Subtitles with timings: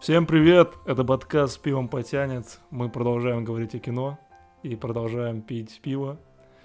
[0.00, 0.74] Всем привет!
[0.86, 2.60] Это подкаст с пивом потянет.
[2.70, 4.16] Мы продолжаем говорить о кино
[4.62, 6.20] и продолжаем пить пиво.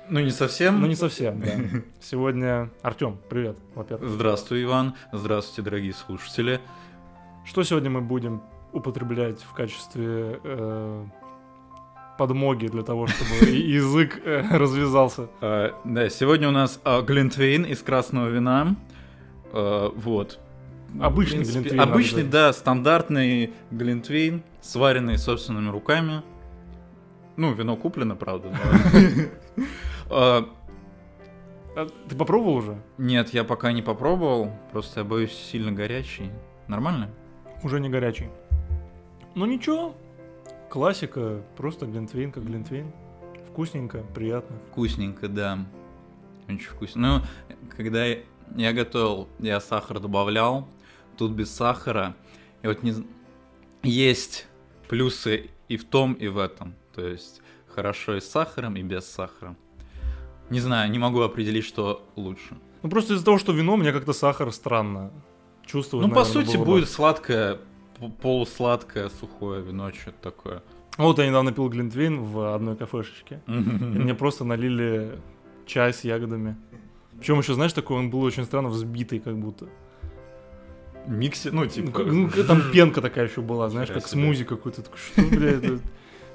[0.08, 0.80] Ну, не совсем.
[0.80, 1.52] Ну, не совсем, да.
[2.00, 4.08] Сегодня Артем, привет, во-первых.
[4.08, 4.94] Здравствуй, Иван.
[5.12, 6.62] Здравствуйте, дорогие слушатели.
[7.44, 11.06] Что сегодня мы будем употреблять в качестве э,
[12.20, 15.28] подмоги для того, чтобы язык э, развязался?
[15.42, 18.76] А, да, сегодня у нас а, глинтвейн из красного вина.
[19.52, 20.40] А, вот.
[21.02, 26.22] Обычный принципе, глинтвейн, Обычный, да, стандартный глинтвейн, сваренный собственными руками.
[27.36, 28.50] Ну, вино куплено, правда.
[30.10, 30.48] А,
[31.76, 32.78] А Ты попробовал уже?
[33.00, 36.30] Нет, я пока не попробовал, просто я боюсь сильно горячий.
[36.68, 37.10] Нормально?
[37.64, 38.28] Уже не горячий.
[39.34, 39.96] Ну ничего,
[40.70, 42.92] классика, просто глинтвейн как глинтвейн.
[43.50, 44.56] Вкусненько, приятно.
[44.72, 45.60] Вкусненько, да.
[46.48, 47.02] Очень вкусно.
[47.20, 50.68] Ну, когда я готовил, я сахар добавлял,
[51.18, 52.16] тут без сахара.
[52.62, 52.94] И вот не...
[53.84, 54.48] есть
[54.88, 56.76] плюсы и в том, и в этом.
[56.96, 59.56] То есть хорошо и с сахаром, и без сахара.
[60.50, 62.58] Не знаю, не могу определить, что лучше.
[62.84, 65.12] Ну просто из-за того, что вино, мне как-то сахар странно
[65.66, 66.08] чувствую.
[66.08, 67.60] ну, по сути, будет сладкое,
[68.00, 70.64] п- полусладкое, сухое вино, что-то такое.
[70.98, 73.42] Вот я недавно пил глинтвейн в одной кафешечке.
[73.48, 75.20] И мне просто налили
[75.66, 76.56] чай с ягодами.
[77.18, 79.68] Причем еще, знаешь, такой он был очень странно взбитый, как будто.
[81.08, 81.92] Миксе, ну, Ну, типа...
[81.92, 84.22] как- ну, там пенка такая еще была, знаешь, как себе.
[84.22, 84.82] смузи какой-то.
[84.96, 85.80] Что, блядь, это-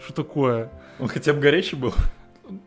[0.04, 0.70] что такое?
[0.98, 1.92] Он хотя бы горячий был?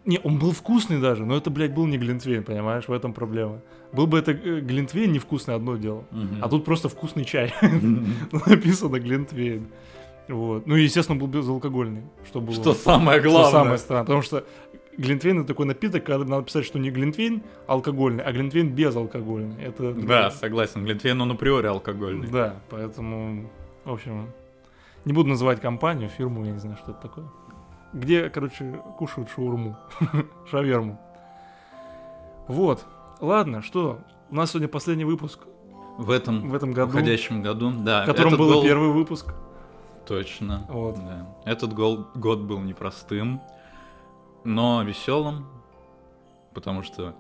[0.05, 3.61] Не, он был вкусный даже, но это, блядь, был не глинтвейн, понимаешь, в этом проблема.
[3.93, 6.03] Был бы это э, глинтвейн невкусный, одно дело.
[6.41, 7.53] А тут просто вкусный чай.
[8.31, 9.67] Написано глинтвейн.
[10.27, 10.67] Вот.
[10.67, 12.53] Ну и, естественно, был безалкогольный, что было.
[12.55, 13.51] Что самое что главное.
[13.51, 14.03] самое странное.
[14.05, 14.45] Потому что
[14.97, 19.61] глинтвейн это такой напиток, когда надо писать, что не глинтвейн алкогольный, а глинтвейн безалкогольный.
[19.63, 20.83] Это Да, согласен.
[20.83, 22.27] Глинтвейн, он априори алкогольный.
[22.27, 23.49] Да, поэтому,
[23.85, 24.27] в общем,
[25.05, 27.25] не буду называть компанию, фирму, я не знаю, что это такое.
[27.93, 29.75] Где, короче, кушают шаурму,
[30.49, 30.99] шаверму.
[32.47, 32.85] Вот.
[33.19, 33.99] Ладно, что?
[34.29, 35.39] У нас сегодня последний выпуск
[35.97, 38.03] В этом в этом году, уходящем году, да.
[38.03, 39.33] в котором был гол- первый выпуск.
[40.07, 40.65] Точно.
[40.69, 40.95] Вот.
[40.95, 41.27] да.
[41.45, 43.41] Этот гол- год был непростым,
[44.43, 45.47] но веселым,
[46.53, 47.15] потому что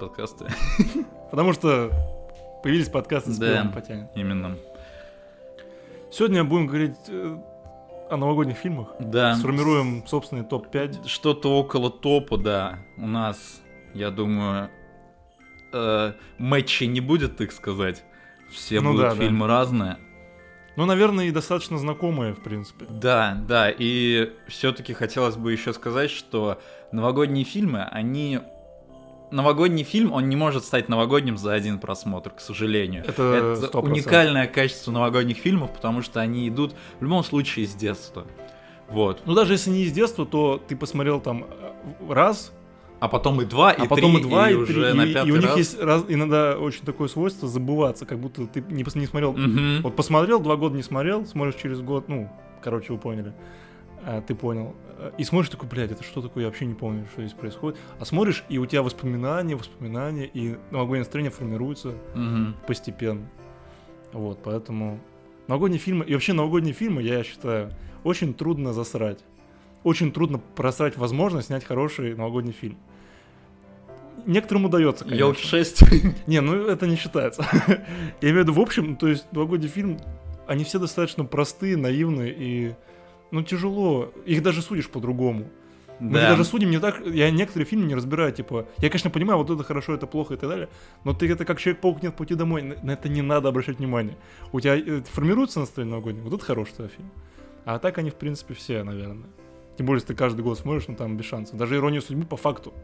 [0.00, 0.46] подкасты
[1.30, 1.90] Потому что
[2.62, 3.56] появились подкасты с Да.
[3.58, 4.10] пивом потянет.
[4.14, 4.56] именно.
[6.10, 7.38] Сегодня будем говорить э,
[8.10, 8.88] о новогодних фильмах.
[8.98, 9.34] Да.
[9.36, 11.06] Сформируем собственный топ-5.
[11.06, 12.78] Что-то около топа, да.
[12.96, 13.60] У нас,
[13.92, 14.70] я думаю,
[15.72, 18.04] э, матчей не будет, так сказать.
[18.50, 19.20] Все Ну будут да, да.
[19.20, 19.98] фильмы разные.
[20.78, 22.86] Ну, наверное, и достаточно знакомые, в принципе.
[22.88, 26.60] Да, да, и все-таки хотелось бы еще сказать, что
[26.92, 28.38] новогодние фильмы, они...
[29.32, 33.02] Новогодний фильм, он не может стать новогодним за один просмотр, к сожалению.
[33.04, 33.90] Это Это 100%.
[33.90, 38.24] уникальное качество новогодних фильмов, потому что они идут в любом случае с детства.
[38.88, 39.22] Вот.
[39.26, 42.52] Ну, даже если не из детства, то ты посмотрел там э, раз,
[43.00, 45.14] А потом и два, и а потом три, и два, и, уже три, на и,
[45.14, 45.56] пятый и у них раз.
[45.56, 49.32] есть раз, иногда очень такое свойство забываться, как будто ты не, не смотрел.
[49.32, 49.82] Мгм.
[49.82, 52.28] Вот посмотрел, два года не смотрел, смотришь через год, ну,
[52.60, 53.32] короче, вы поняли,
[54.04, 54.74] А, ты понял.
[55.16, 57.78] И смотришь такой, блядь, это что такое, я вообще не помню, что здесь происходит.
[58.00, 62.56] А смотришь, и у тебя воспоминания, воспоминания, и новогоднее настроение формируется Мгм.
[62.66, 63.28] постепенно.
[64.12, 64.98] Вот, поэтому
[65.46, 67.70] новогодние фильмы, и вообще новогодние фильмы, я считаю,
[68.02, 69.20] очень трудно засрать.
[69.88, 72.76] Очень трудно просрать возможность снять хороший новогодний фильм.
[74.26, 75.24] Некоторым удается, конечно.
[75.24, 75.82] Елки 6.
[76.26, 77.46] Не, ну это не считается.
[78.20, 79.98] Я имею в виду, в общем, то есть новогодний фильм,
[80.46, 82.74] они все достаточно простые, наивные и,
[83.30, 84.12] ну, тяжело.
[84.26, 85.46] Их даже судишь по-другому.
[86.00, 89.38] Мы их даже судим не так, я некоторые фильмы не разбираю, типа, я, конечно, понимаю,
[89.38, 90.68] вот это хорошо, это плохо и так далее,
[91.04, 94.18] но ты это как Человек-паук нет пути домой, на на это не надо обращать внимание.
[94.52, 97.10] У тебя э, формируется настроение новогоднее, вот это хороший твой фильм.
[97.64, 99.26] А так они, в принципе, все, наверное.
[99.78, 101.56] Тем более, если ты каждый год смотришь, ну там без шансов.
[101.56, 102.74] Даже иронию судьбы по факту.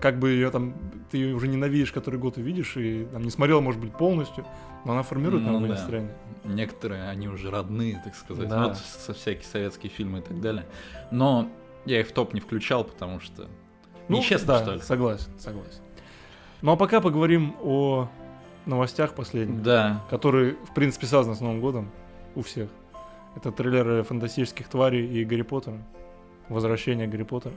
[0.00, 0.74] Как бы ее там,
[1.10, 4.44] ты ее уже ненавидишь, который год увидишь, и там не смотрел, может быть, полностью,
[4.84, 5.66] но она формирует Ну да.
[5.68, 6.12] настроение.
[6.42, 8.48] Некоторые, они уже родные, так сказать.
[8.48, 8.60] Да.
[8.62, 10.66] Ну, вот со всякие советские фильмы и так далее.
[11.12, 11.48] Но
[11.86, 13.46] я их в топ не включал, потому что...
[14.08, 14.80] Нечестно, Ну, да, что ли?
[14.82, 15.80] согласен, согласен.
[16.60, 18.08] Ну а пока поговорим о
[18.66, 19.62] новостях последних.
[19.62, 20.02] Да.
[20.10, 21.90] который, в принципе, связан с Новым годом
[22.34, 22.68] у всех.
[23.36, 25.78] Это трейлеры фантастических тварей и Гарри Поттера.
[26.48, 27.54] Возвращение Гарри Поттера.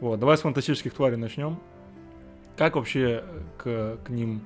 [0.00, 1.58] Вот, давай с фантастических тварей начнем.
[2.56, 4.42] Как вообще э, к, к ним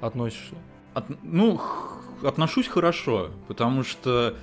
[0.00, 0.54] относишься?
[0.94, 1.60] От- ну,
[2.22, 4.36] отношусь хорошо, потому что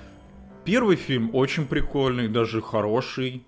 [0.64, 3.44] первый фильм очень прикольный, даже хороший.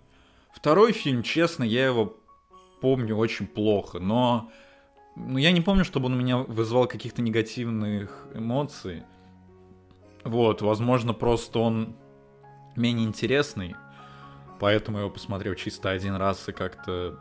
[0.52, 2.16] Второй фильм, честно, я его
[2.80, 4.50] помню очень плохо, но
[5.16, 9.02] ну, я не помню, чтобы он у меня вызвал каких-то негативных эмоций.
[10.24, 11.94] Вот, возможно, просто он
[12.76, 13.74] менее интересный,
[14.62, 17.18] поэтому я его посмотрел чисто один раз и как-то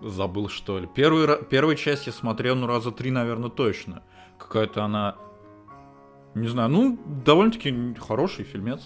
[0.00, 0.88] забыл, что ли.
[0.94, 4.02] Первый, ра- первую часть я смотрел, ну, раза три, наверное, точно.
[4.38, 5.16] Какая-то она,
[6.34, 8.80] не знаю, ну, довольно-таки хороший фильмец.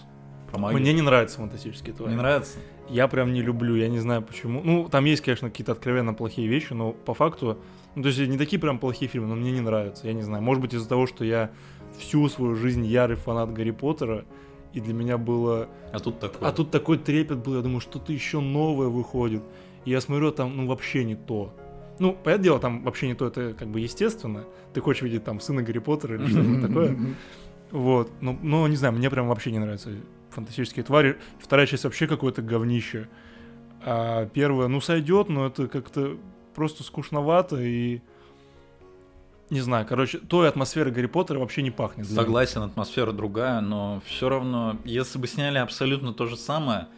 [0.50, 0.81] Про магию.
[0.81, 2.11] Мне не нравятся фантастические твари.
[2.11, 2.58] не нравится?
[2.88, 4.61] Я прям не люблю, я не знаю почему.
[4.64, 7.61] Ну, там есть, конечно, какие-то откровенно плохие вещи, но по факту,
[7.94, 10.43] ну, то есть не такие прям плохие фильмы, но мне не нравятся, я не знаю.
[10.43, 11.52] Может быть, из-за того, что я
[12.00, 14.25] всю свою жизнь ярый фанат Гарри Поттера,
[14.74, 15.68] и для меня было...
[15.92, 16.48] А тут такое.
[16.48, 19.42] А тут такой трепет был, я думаю, что-то еще новое выходит.
[19.84, 21.54] И я смотрю, там, ну, вообще не то.
[22.00, 24.44] Ну, понятное дело, там вообще не то, это как бы естественно.
[24.72, 26.98] Ты хочешь видеть там сына Гарри Поттера или что-нибудь такое.
[27.70, 28.10] Вот.
[28.20, 29.90] Но, но, не знаю, мне прям вообще не нравятся
[30.30, 31.16] фантастические твари.
[31.38, 33.08] Вторая часть вообще какое-то говнище.
[33.84, 36.16] А первая, ну, сойдет, но это как-то
[36.54, 38.00] просто скучновато и...
[39.50, 42.06] Не знаю, короче, той атмосферы Гарри Поттера вообще не пахнет.
[42.08, 46.88] Согласен, атмосфера другая, но все равно, если бы сняли абсолютно то же самое,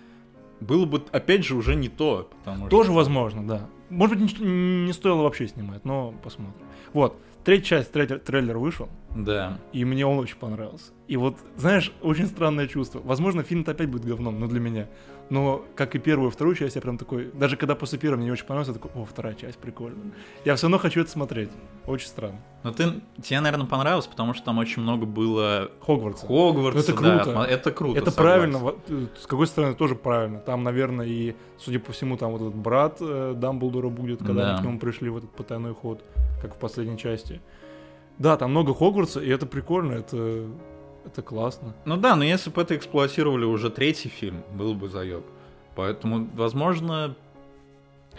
[0.60, 2.30] было бы, опять же, уже не то.
[2.44, 2.94] Потому Тоже что...
[2.96, 3.66] возможно, да.
[3.90, 6.54] Может быть, не, не стоило вообще снимать, но посмотрим.
[6.92, 9.58] Вот, третья часть, трейлер, трейлер вышел, Да.
[9.72, 10.92] и мне он очень понравился.
[11.08, 13.00] И вот, знаешь, очень странное чувство.
[13.04, 14.88] Возможно, фильм-то опять будет говном, но для меня.
[15.28, 17.32] Но, как и первую и вторую часть, я прям такой...
[17.34, 20.12] Даже когда после первой мне не очень понравилось, я такой, о, вторая часть, прикольно.
[20.44, 21.50] Я все равно хочу это смотреть.
[21.84, 22.38] Очень странно.
[22.62, 26.20] Но ты, тебе, наверное, понравилось, потому что там очень много было Хогвартс.
[26.22, 26.92] Хогвартса.
[26.92, 27.30] Это да, круто.
[27.38, 27.98] атмо- это круто.
[27.98, 28.22] Это согласен.
[28.52, 30.38] правильно, э, с какой стороны тоже правильно.
[30.38, 34.50] Там, наверное, и, судя по всему, там вот этот брат э, Дамблдора будет, когда Да.
[34.52, 36.04] они к нему пришли в этот потайной ход,
[36.40, 37.40] как в последней части.
[38.18, 40.46] Да, там много Хогвартса, и это прикольно, это,
[41.06, 41.74] это классно.
[41.84, 45.24] Ну да, но если бы это эксплуатировали уже третий фильм, был бы заеб.
[45.74, 47.14] Поэтому, возможно,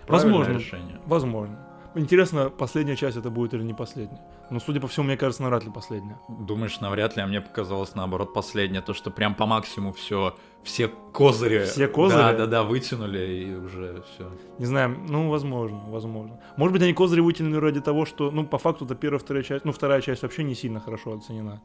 [0.07, 0.53] Возможно.
[0.53, 0.99] решение.
[1.05, 1.59] Возможно.
[1.95, 4.21] Интересно, последняя часть это будет или не последняя.
[4.51, 6.17] Но, судя по всему, мне кажется, навряд ли последняя.
[6.29, 10.89] Думаешь, навряд ли, а мне показалось наоборот последнее, то, что прям по максимуму все, все
[11.11, 11.65] козыри.
[11.65, 12.17] Все козыри?
[12.19, 14.31] Да, да, да, вытянули и уже все.
[14.59, 16.39] Не знаю, ну, возможно, возможно.
[16.55, 19.65] Может быть, они козыри вытянули ради того, что, ну, по факту, это первая, вторая часть,
[19.65, 21.61] ну, вторая часть вообще не сильно хорошо оценена.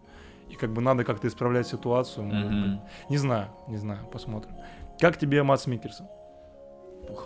[0.52, 2.26] И как бы надо как-то исправлять ситуацию.
[2.26, 2.80] быть.
[3.10, 4.54] Не знаю, не знаю, посмотрим.
[5.00, 6.06] Как тебе Матс Микерсон?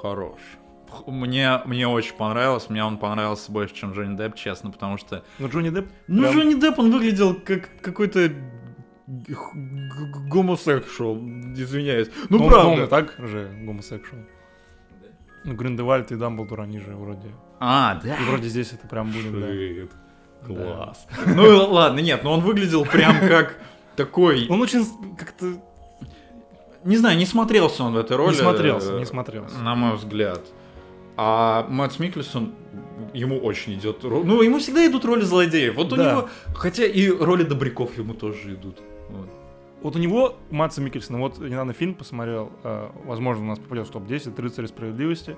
[0.01, 0.41] Хорош.
[1.07, 5.25] Мне, мне очень понравилось, мне он понравился больше, чем Джонни Депп, честно, потому что...
[5.41, 5.89] Ну, Джонни Депп...
[6.07, 8.31] Ну, прям- Джонни Депп, он выглядел как какой-то
[10.29, 12.09] гомосексуал, извиняюсь.
[12.29, 12.69] Ну, он- правда.
[12.69, 14.23] Он и так же гомосексуал.
[15.45, 17.29] Ну, Гриндевальд и Дамблдор, они же вроде...
[17.61, 18.17] А, да.
[18.17, 19.47] И вроде здесь это прям будет, да.
[20.47, 21.07] Класс.
[21.27, 23.59] Ну и ладно, нет, но он выглядел прям как
[23.97, 24.47] такой...
[24.49, 25.55] Он очень как-то...
[26.85, 28.35] Не знаю, не смотрелся он в этой роли.
[28.35, 29.59] Не смотрелся, э, не смотрелся.
[29.59, 30.41] На мой взгляд.
[31.17, 32.55] А Мэтт Микельсон,
[33.13, 34.25] ему очень идет роль.
[34.25, 35.75] Ну, ему всегда идут роли злодеев.
[35.75, 36.13] Вот у Да.
[36.13, 36.29] него.
[36.55, 38.79] Хотя и роли добряков ему тоже идут.
[39.09, 39.29] Вот.
[39.83, 43.91] Вот у него, Матса Микельсона, вот недавно фильм посмотрел, э, возможно, у нас попадет в
[43.91, 45.37] топ-10, «Рыцари справедливости».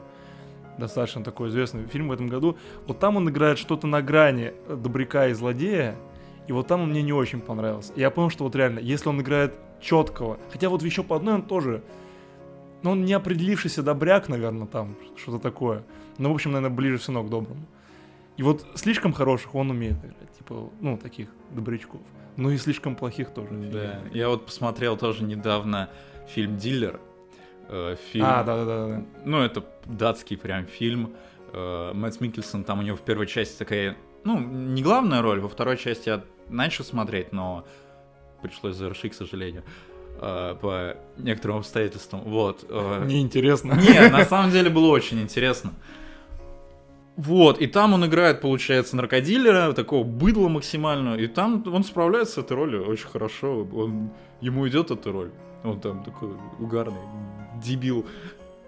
[0.78, 2.56] Достаточно такой известный фильм в этом году.
[2.86, 5.96] Вот там он играет что-то на грани добряка и злодея,
[6.46, 7.92] и вот там он мне не очень понравился.
[7.94, 11.34] И я понял, что вот реально, если он играет четкого, хотя вот еще по одной
[11.34, 11.82] он тоже,
[12.82, 15.84] ну, он не определившийся добряк, наверное, там, что-то такое.
[16.16, 17.66] Но, в общем, наверное, ближе все равно к доброму.
[18.36, 22.00] И вот слишком хороших он умеет играть, типа, ну, таких добрячков.
[22.36, 23.50] Ну и слишком плохих тоже.
[23.50, 24.00] Да.
[24.12, 25.90] Я вот посмотрел тоже недавно
[26.28, 27.00] фильм Дилер.
[27.68, 28.24] Э, Фильм.
[28.26, 29.04] А, да-да-да.
[29.24, 31.14] Ну, это датский прям фильм.
[31.52, 35.48] Э, Мэтт Микельсон, там у него в первой части такая, ну, не главная роль, во
[35.48, 37.64] второй части я начал смотреть, но
[38.42, 39.64] пришлось завершить, к сожалению,
[40.20, 42.20] э, по некоторым обстоятельствам.
[42.20, 42.64] Вот.
[42.68, 43.72] э, Неинтересно.
[43.88, 45.72] Нет, на самом деле было очень интересно.
[47.16, 52.38] Вот, и там он играет, получается, наркодилера, такого быдла максимально, и там он справляется с
[52.38, 55.32] этой ролью очень хорошо, он, ему идет эта роль,
[55.64, 56.28] он там такой
[56.60, 57.00] угарный,
[57.60, 58.06] дебил,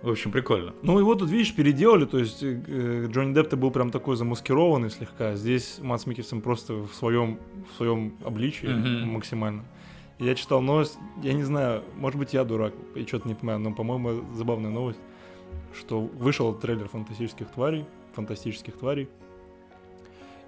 [0.02, 0.72] в общем, прикольно.
[0.82, 5.34] Ну его тут, видишь, переделали, то есть э, Джонни Депп-то был прям такой замаскированный слегка,
[5.34, 7.38] здесь Матс Микельсон просто в своем,
[7.70, 9.10] в своем обличии Мгм.
[9.12, 9.64] максимально.
[10.18, 13.72] Я читал новость, я не знаю, может быть я дурак, и что-то не понимаю, но,
[13.72, 14.98] по-моему, забавная новость,
[15.78, 19.08] что вышел трейлер фантастических тварей, фантастических тварей,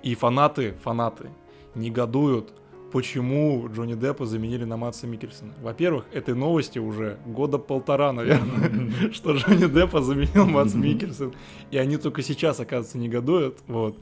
[0.02, 1.30] и фанаты, фанаты
[1.75, 2.52] негодуют,
[2.93, 5.53] почему Джонни Деппа заменили на Матса Микельсона.
[5.63, 11.33] Во-первых, этой новости уже года полтора, наверное, что Джонни Деппа заменил Матс Микельсон.
[11.71, 13.59] И они только сейчас, оказывается, негодуют.
[13.67, 13.99] Вот.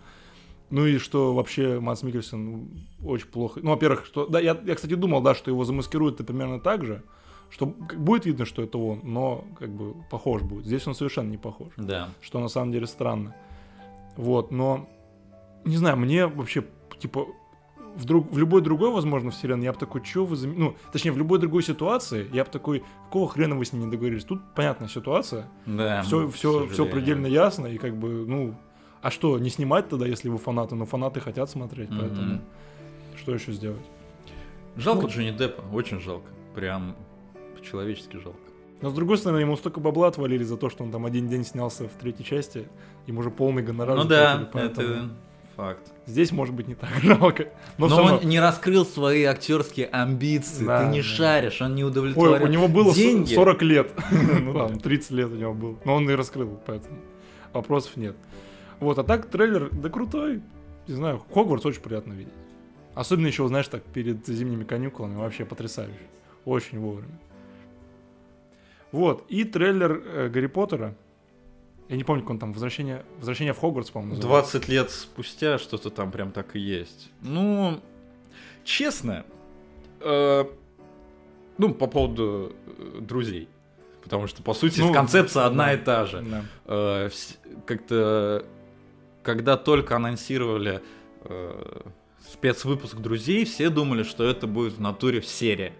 [0.70, 2.68] Ну и что вообще Матс Микельсон
[3.04, 3.60] очень плохо.
[3.62, 4.26] Ну, во-первых, что.
[4.26, 7.02] Да, я, я, кстати, думал, да, что его замаскируют примерно так же.
[7.48, 10.66] Что будет видно, что это он, но как бы похож будет.
[10.66, 12.10] Здесь он совершенно не похож Да.
[12.20, 13.34] что на самом деле странно.
[14.16, 14.88] Вот, но
[15.64, 16.64] не знаю, мне вообще,
[17.00, 17.26] типа,
[17.96, 20.36] в, друг, в любой другой, возможно, вселенной я бы такой, что вы...
[20.36, 20.54] Зам...
[20.56, 23.90] Ну, точнее, в любой другой ситуации я бы такой, какого хрена вы с ним не
[23.90, 24.24] договорились?
[24.24, 26.02] Тут понятная ситуация, Да.
[26.02, 28.54] все, ну, все, все предельно ясно, и как бы, ну,
[29.02, 30.74] а что, не снимать тогда, если вы фанаты?
[30.74, 31.98] Но фанаты хотят смотреть, Мгм.
[32.00, 32.40] поэтому
[33.16, 33.84] что еще сделать?
[34.76, 35.08] Жалко Ну.
[35.08, 36.26] Джонни Деппа, очень жалко.
[36.54, 36.96] Прям
[37.56, 38.38] по-человечески жалко.
[38.82, 41.44] Но с другой стороны, ему столько бабла отвалили за то, что он там один день
[41.44, 42.66] снялся в третьей части,
[43.06, 43.96] ему уже полный гонорар.
[43.96, 45.08] ну да, поэтому это
[45.56, 45.92] факт.
[46.06, 47.48] Здесь может быть не так жалко.
[47.78, 50.64] Но, Но, равно- он не раскрыл свои актерские амбиции.
[50.64, 51.04] Да, Ты не да.
[51.04, 52.42] шаришь, он не Ой, удовлетворен.
[52.42, 53.34] у него было Деньги.
[53.34, 53.92] 40 лет.
[54.40, 55.76] Ну там, 30 лет у него было.
[55.84, 56.98] Но он и раскрыл, поэтому
[57.52, 58.16] вопросов нет.
[58.80, 60.40] Вот, а так трейлер, да крутой.
[60.88, 62.32] Не знаю, Хогвартс очень приятно видеть.
[62.94, 65.16] Особенно еще, знаешь, так перед зимними каникулами.
[65.16, 65.94] Вообще потрясающе.
[66.44, 67.18] Очень вовремя.
[68.92, 70.94] Вот, и трейлер э, Гарри Поттера.
[71.90, 74.52] Я не помню, как он там, Возвращение, Возвращение в Хогвартс, по-моему, называется.
[74.58, 77.10] 20 лет спустя что-то там прям так и есть.
[77.20, 77.80] Ну,
[78.62, 79.24] честно,
[79.98, 80.44] э,
[81.58, 83.48] ну, по поводу э, друзей.
[84.04, 85.72] Потому что, по сути, Ну, концепция одна да.
[85.74, 86.22] и та же.
[86.22, 86.44] Да.
[86.66, 87.10] Э,
[87.66, 88.46] как-то,
[89.24, 90.82] когда только анонсировали
[91.24, 91.80] э,
[92.32, 95.72] спецвыпуск друзей, все думали, что это будет в натуре серия.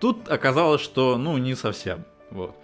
[0.00, 2.04] Тут оказалось, что, ну, не совсем.
[2.32, 2.56] Вот.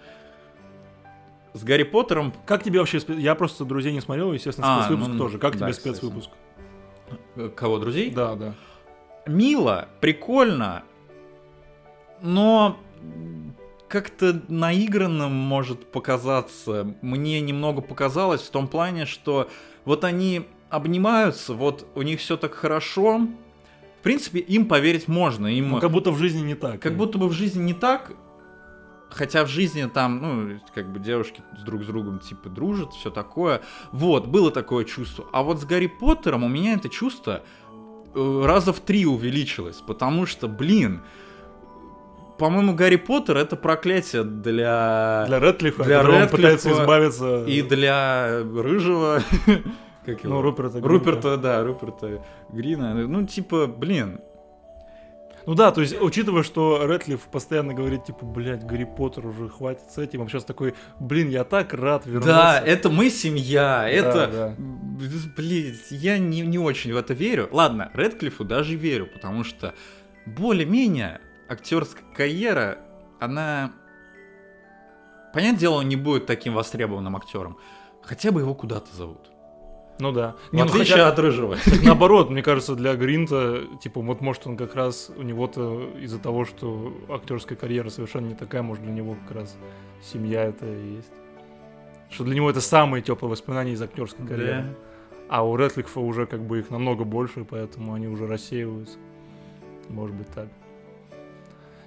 [1.53, 2.97] С Гарри Поттером Как тебе вообще...
[2.97, 5.37] спе- Я просто друзей не смотрел, естественно, А, спецвыпуск ну, тоже.
[5.39, 5.95] Как да, тебе кстати.
[5.95, 6.29] спецвыпуск?
[7.35, 8.11] э, кого друзей?
[8.11, 8.53] Да, да.
[9.25, 10.83] мило, прикольно,
[12.21, 12.77] но
[13.87, 16.93] как-то наигранным может показаться.
[17.01, 19.49] Мне немного показалось в том плане, что
[19.85, 23.21] вот они обнимаются, вот у них все так хорошо.
[23.99, 25.47] В принципе, им поверить можно.
[25.47, 26.79] Им Ну, как будто в жизни не так.
[26.79, 28.11] как будто бы в жизни не так,
[29.09, 33.61] хотя в жизни там, ну, как бы девушки друг с другом типа дружат, все такое.
[33.91, 35.25] Вот, было такое чувство.
[35.31, 37.43] А вот с Гарри Поттером у меня это чувство
[38.15, 41.01] э, раза в три увеличилось, потому что, блин,
[42.37, 47.45] по-моему, Гарри Поттер это проклятие для, Для Рэдклиффа, Для которого он Рэдклиффа пытается избавиться...
[47.45, 49.21] и для Рыжего.
[50.05, 50.35] Как его?
[50.35, 50.89] Ну, Руперта Гринта.
[50.89, 52.93] Руперта, да, Руперта Грина.
[52.93, 54.21] Ну, типа, блин,
[55.45, 59.91] Ну да, то есть, учитывая, что Рэдклифф постоянно говорит, типа, блядь, Гарри Поттер уже хватит
[59.91, 62.29] с этим, он сейчас такой, блин, я так рад вернуться.
[62.29, 64.27] Да, это мы семья, это...
[64.27, 64.55] да.
[65.37, 67.47] Блин, я не, не очень в это верю.
[67.51, 69.73] Ладно, Редклиффу даже верю, потому что
[70.25, 72.79] более-менее актерская карьера,
[73.19, 73.71] она...
[75.33, 77.57] Понятное дело, он не будет таким востребованным актером.
[78.01, 79.28] Хотя бы его куда-то зовут.
[79.99, 80.35] Ну да.
[80.49, 81.57] В Не, ну отличие хотя- от Рыжего.
[81.65, 86.19] Так наоборот, мне кажется, для Гринта, типа, вот может он как раз у него-то из-за
[86.19, 89.57] того, что актерская карьера совершенно не такая, может для него как раз
[90.01, 91.11] семья это и есть.
[92.09, 94.65] Что для него это самые теплые воспоминания из актерской карьеры.
[95.27, 98.97] А у Рэдклиффа уже как бы их намного больше, поэтому они уже рассеиваются.
[99.89, 100.47] Может быть так.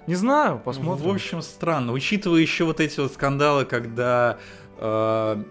[0.07, 1.09] Не знаю, посмотрим.
[1.09, 1.93] В общем, странно.
[1.93, 4.37] Учитывая еще вот эти вот скандалы, когда
[4.77, 5.43] э,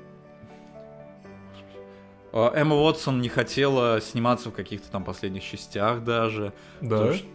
[2.32, 6.52] Эмма Уотсон не хотела сниматься в каких-то там последних частях даже.
[6.80, 6.98] да.
[6.98, 7.26] То, что-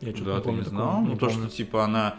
[0.00, 1.00] Я что-то Да, не ты помню не такого, знал?
[1.02, 1.48] не Ну, то, помню.
[1.48, 2.14] что, типа, она...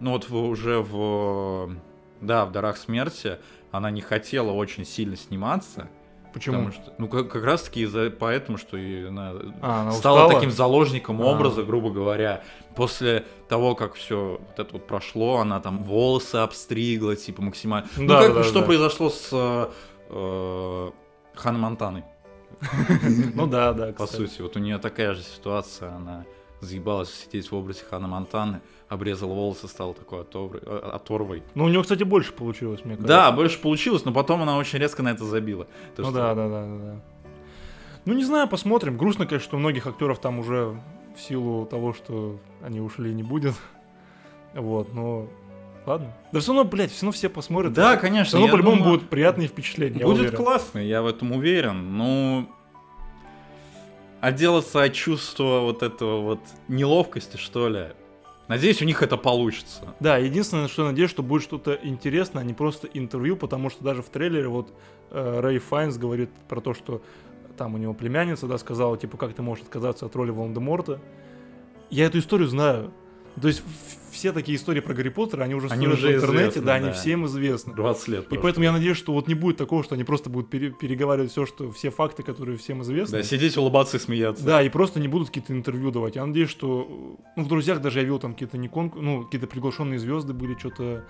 [0.00, 1.74] Ну, вот уже в...
[2.20, 3.38] Да, в «Дарах смерти»
[3.72, 5.88] она не хотела очень сильно сниматься.
[6.34, 6.56] Почему?
[6.58, 10.32] Потому что, ну, как, как раз-таки из-за поэтому, что и она А, она стала устала?
[10.34, 11.24] таким заложником А.
[11.26, 12.42] образа, грубо говоря.
[12.76, 17.88] После того, как все вот это вот прошло, она там волосы обстригла, типа, максимально.
[17.96, 18.66] Ну, Да, как да, что да.
[18.66, 20.90] произошло с э,
[21.34, 22.04] Ханной Монтаной,
[23.34, 24.42] Ну да, да, по сути.
[24.42, 26.24] Вот у нее такая же ситуация, она
[26.60, 30.60] заебалась сидеть в образе Ханны Монтаны, обрезала волосы, стала такой оторвой.
[30.64, 31.42] э, оторвой.
[31.54, 33.08] Ну, у него, кстати, больше получилось, мне кажется.
[33.08, 35.64] Да, больше получилось, но потом она очень резко на это забила.
[35.96, 37.00] То, Ну что- да, да, да, да.
[38.04, 38.96] Ну, не знаю, посмотрим.
[38.96, 40.76] Грустно, конечно, что у многих актеров там уже
[41.16, 43.54] в силу того, что они ушли, не будет.
[44.54, 45.28] Вот, но...
[45.86, 46.12] Ладно.
[46.32, 47.72] Да все равно, блядь, все равно все посмотрят.
[47.72, 48.24] Да, конечно.
[48.26, 50.36] Все равно по-любому думаю, будут приятные впечатления, Будет уверен.
[50.36, 51.96] классно, я в этом уверен.
[51.96, 52.48] Ну,
[54.20, 57.88] отделаться от чувства вот этого вот неловкости, что ли.
[58.48, 59.94] Надеюсь, у них это получится.
[59.98, 63.82] Да, единственное, что я надеюсь, что будет что-то интересное, а не просто интервью, потому что
[63.82, 64.72] даже в трейлере вот
[65.10, 67.02] э, Рэй Файнс говорит про то, что
[67.56, 71.00] там у него племянница, да, сказала, типа, как ты можешь отказаться от роли Волан-де-Морта.
[71.90, 72.92] Я эту историю знаю.
[73.40, 73.62] То есть
[74.10, 76.86] все такие истории про Гарри Поттера, они уже Они уже в интернете, известны, да, они
[76.86, 76.92] да.
[76.92, 77.74] всем известны.
[77.74, 78.42] 20 лет И прошло.
[78.42, 81.46] поэтому я надеюсь, что вот не будет такого, что они просто будут пере- переговаривать все,
[81.46, 83.18] что все факты, которые всем известны.
[83.18, 84.44] Да, сидеть, улыбаться и смеяться.
[84.44, 86.16] Да, и просто не будут какие-то интервью давать.
[86.16, 87.16] Я надеюсь, что...
[87.36, 88.96] Ну, в «Друзьях» даже я видел там какие-то не конк...
[88.96, 91.04] Ну, какие-то приглашенные звезды были, что-то...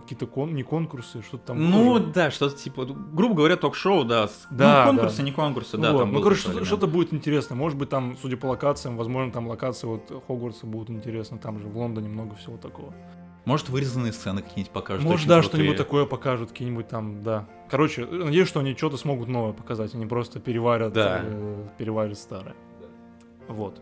[0.00, 1.70] какие-то кон, не конкурсы, что-то там.
[1.70, 2.12] Ну тоже.
[2.12, 4.28] да, что-то типа, грубо говоря, ток-шоу, да.
[4.28, 5.22] с- Да, ну, конкурсы, да.
[5.24, 5.92] не конкурсы, да.
[5.92, 6.66] Вот, там ну, короче, такой что- элемент.
[6.66, 7.56] что-то будет интересно.
[7.56, 11.38] Может быть, там, судя по локациям, возможно, там локации вот Хогвартса будут интересны.
[11.38, 12.92] Там же в Лондоне много всего такого.
[13.44, 15.04] Может, вырезанные сцены какие-нибудь покажут.
[15.04, 15.48] Может, да, крутые.
[15.62, 17.48] что-нибудь такое покажут, какие-нибудь там, да.
[17.68, 21.20] Короче, надеюсь, что они что-то смогут новое показать, они просто переварят, Да.
[21.24, 22.54] э, переварят старое.
[23.48, 23.80] Вот.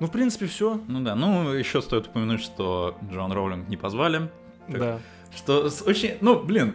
[0.00, 0.80] Ну, в принципе, все.
[0.88, 4.28] Ну да, ну еще стоит упомянуть, что Джон Роулинг не позвали.
[4.68, 5.00] Да.
[5.36, 6.74] Что с- очень, ну, блин,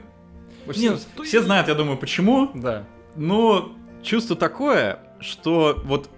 [0.70, 2.86] все, Нет, то- все знают, я думаю, почему, Да.
[3.16, 6.10] но чувство такое, что вот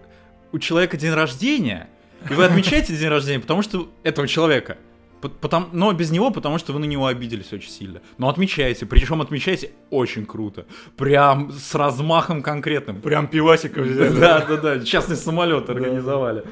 [0.52, 1.90] у человека день рождения,
[2.30, 4.78] и вы отмечаете день рождения, потому что этого человека.
[5.22, 8.02] П- Потом, но без него, потому что вы на него обиделись очень сильно.
[8.18, 10.66] Но отмечаете, причем отмечаете очень круто.
[10.98, 13.02] Прям с размахом конкретным.
[13.02, 14.20] Прям пивасика взяли.
[14.20, 15.74] Да, да, да, частный самолет Да.
[15.74, 16.44] организовали.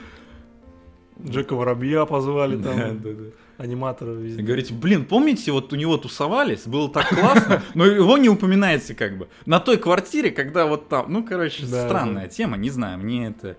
[1.24, 3.24] Джека Воробья позвали Да, там, да, да.
[3.57, 4.43] Аниматоров И везде.
[4.43, 9.17] говорите, блин, помните, вот у него тусовались, было так классно, но его не упоминается как
[9.17, 9.27] бы.
[9.45, 13.57] На той квартире, когда вот там, ну, короче, Да, странная тема, не знаю, мне это,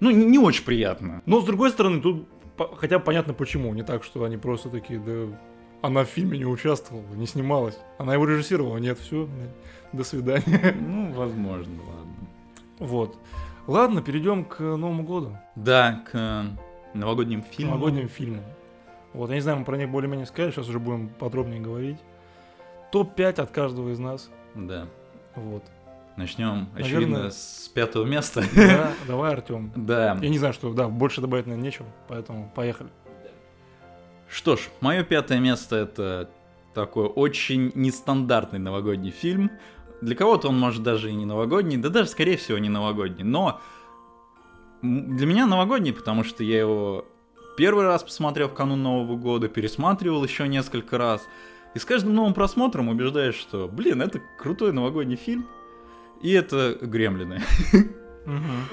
[0.00, 1.22] ну, не, не очень приятно.
[1.26, 2.28] Но, с другой стороны, тут
[2.76, 3.72] хотя бы понятно почему.
[3.74, 5.36] Не так, что они просто такие, да...
[5.82, 7.76] Она в фильме не участвовала, не снималась.
[7.98, 9.28] Она его режиссировала, нет, все,
[9.92, 10.76] до свидания.
[10.80, 12.14] Ну, возможно, ладно.
[12.78, 13.16] Вот.
[13.66, 15.36] Ладно, перейдем к Новому году.
[15.56, 16.44] Да, к э,
[16.96, 17.74] новогодним фильмам.
[17.74, 18.42] новогодним фильмам.
[19.14, 21.98] Вот, я не знаю, мы про них более-менее сказали, сейчас уже будем подробнее говорить.
[22.92, 24.30] Топ-5 от каждого из нас.
[24.54, 24.86] Да.
[25.34, 25.62] Вот.
[26.16, 28.42] Начнем, Наверное- очевидно, с пятого места.
[28.54, 29.72] Да, давай, Артем.
[29.74, 30.18] Да.
[30.20, 32.90] Я не знаю, что, да, больше добавить, наверное, нечего, поэтому поехали.
[34.28, 36.30] Что ж, мое пятое место это
[36.74, 39.50] такой очень нестандартный новогодний фильм.
[40.00, 43.60] Для кого-то он может даже и не новогодний, да даже скорее всего не новогодний, но
[44.80, 47.04] для меня новогодний, потому что я его
[47.56, 51.26] первый раз посмотрел в канун Нового года, пересматривал еще несколько раз.
[51.74, 55.46] И с каждым новым просмотром убеждаюсь, что, блин, это крутой новогодний фильм.
[56.20, 57.42] И это Гремлины.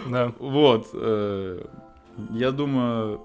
[0.07, 0.33] Да.
[0.38, 0.89] Вот.
[0.93, 1.65] э,
[2.31, 3.21] Я думаю...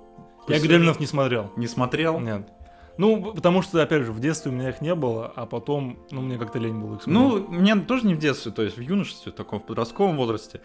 [0.48, 1.50] Я Гремлинов не смотрел.
[1.56, 2.20] Не смотрел?
[2.20, 2.48] Нет.
[2.96, 6.20] Ну, потому что, опять же, в детстве у меня их не было, а потом, ну,
[6.20, 7.48] мне как-то лень было их смотреть.
[7.48, 10.60] Ну, мне тоже не в детстве, то есть в юношестве, в таком в подростковом возрасте.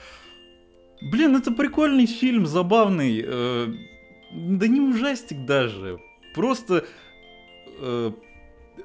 [1.02, 3.26] Блин, это прикольный фильм, забавный.
[4.32, 6.00] Э, да не ужастик даже.
[6.34, 6.86] Просто...
[7.80, 8.12] э,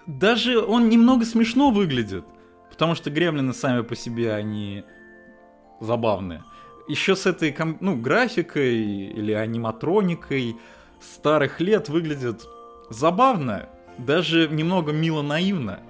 [0.07, 2.25] даже он немного смешно выглядит.
[2.71, 4.85] Потому что гремлины сами по себе, они
[5.81, 6.43] забавные.
[6.89, 10.57] Еще с этой ну, графикой или аниматроникой
[11.01, 12.45] старых лет выглядит
[12.91, 15.81] забавно, даже немного мило наивно.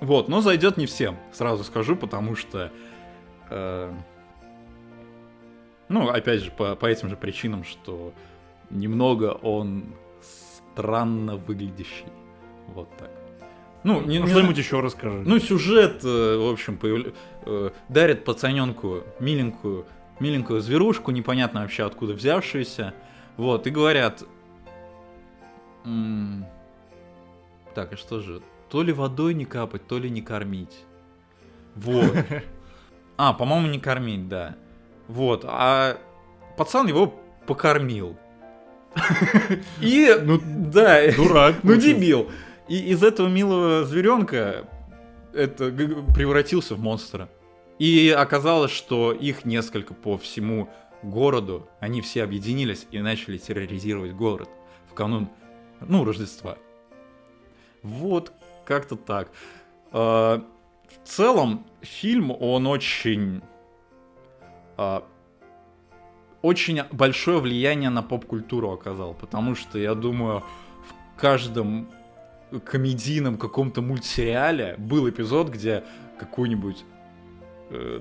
[0.00, 2.70] Вот, но зайдет не всем, сразу скажу, потому что,
[3.50, 3.92] э,
[5.88, 8.12] ну, опять же, по, по этим же причинам, что
[8.70, 9.84] немного он
[10.74, 12.06] странно выглядящий.
[12.74, 13.10] Вот так.
[13.84, 15.22] Ну, не, Ну, не что-нибудь еще расскажи.
[15.24, 17.14] ну, сюжет, э, в общем, появля-
[17.46, 19.86] э, дарит пацаненку миленькую,
[20.20, 22.92] миленькую зверушку, непонятно вообще откуда взявшуюся.
[23.36, 24.24] Вот, и говорят...
[25.84, 26.44] м,
[27.74, 28.40] Так, а что же?
[28.68, 30.84] То ли водой не капать, то ли не кормить.
[31.74, 32.12] Вот.
[33.20, 34.54] А, по-моему, не кормить, да.
[35.08, 35.96] Вот, а
[36.56, 37.12] пацан его
[37.48, 38.16] покормил.
[39.80, 41.56] И, Ну, да, Дурак.
[41.62, 42.30] ну, дебил.
[42.68, 44.64] И из этого милого зверенка
[45.32, 45.70] это
[46.14, 47.28] превратился в монстра.
[47.78, 50.68] И оказалось, что их несколько по всему
[51.02, 54.48] городу, они все объединились и начали терроризировать город
[54.90, 55.28] в канун,
[55.80, 56.58] ну, Рождества.
[57.82, 58.32] Вот,
[58.64, 59.30] как-то так.
[59.92, 60.42] А,
[60.88, 63.42] В целом, фильм, он очень...
[66.42, 70.44] Очень большое влияние на поп-культуру оказал, потому что, я думаю,
[71.16, 71.88] в каждом
[72.64, 75.84] комедийном каком-то мультсериале был эпизод, где
[76.18, 76.84] какой-нибудь
[77.70, 78.00] э,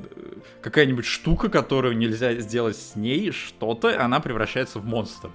[0.62, 5.32] какая-нибудь штука, которую нельзя сделать с ней, что-то, она превращается в монстра.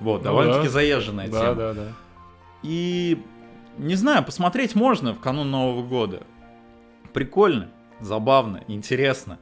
[0.00, 0.72] Вот, Ну довольно-таки да.
[0.72, 1.54] заезженная Да, тема.
[1.54, 1.92] да, да.
[2.62, 3.20] И
[3.78, 6.22] не знаю, посмотреть можно в канун Нового года.
[7.12, 7.68] Прикольно,
[8.00, 9.38] забавно, интересно.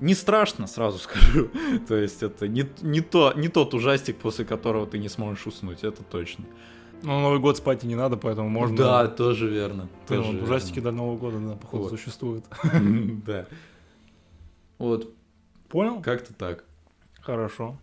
[0.00, 1.50] Не страшно, сразу скажу.
[1.88, 5.84] То есть это не, не, то, не тот ужастик, после которого ты не сможешь уснуть,
[5.84, 6.44] это точно.
[7.02, 8.76] Ну, Новый год спать и не надо, поэтому можно...
[8.76, 9.84] Да, тоже верно.
[9.84, 10.44] Ну, тоже вот верно.
[10.44, 11.92] ужастики до Нового года, да, походу, Вот.
[11.92, 12.44] существуют.
[13.26, 13.46] Да.
[14.78, 15.12] Вот,
[15.68, 16.00] Понял?
[16.02, 16.64] как-то так.
[17.20, 17.78] Хорошо.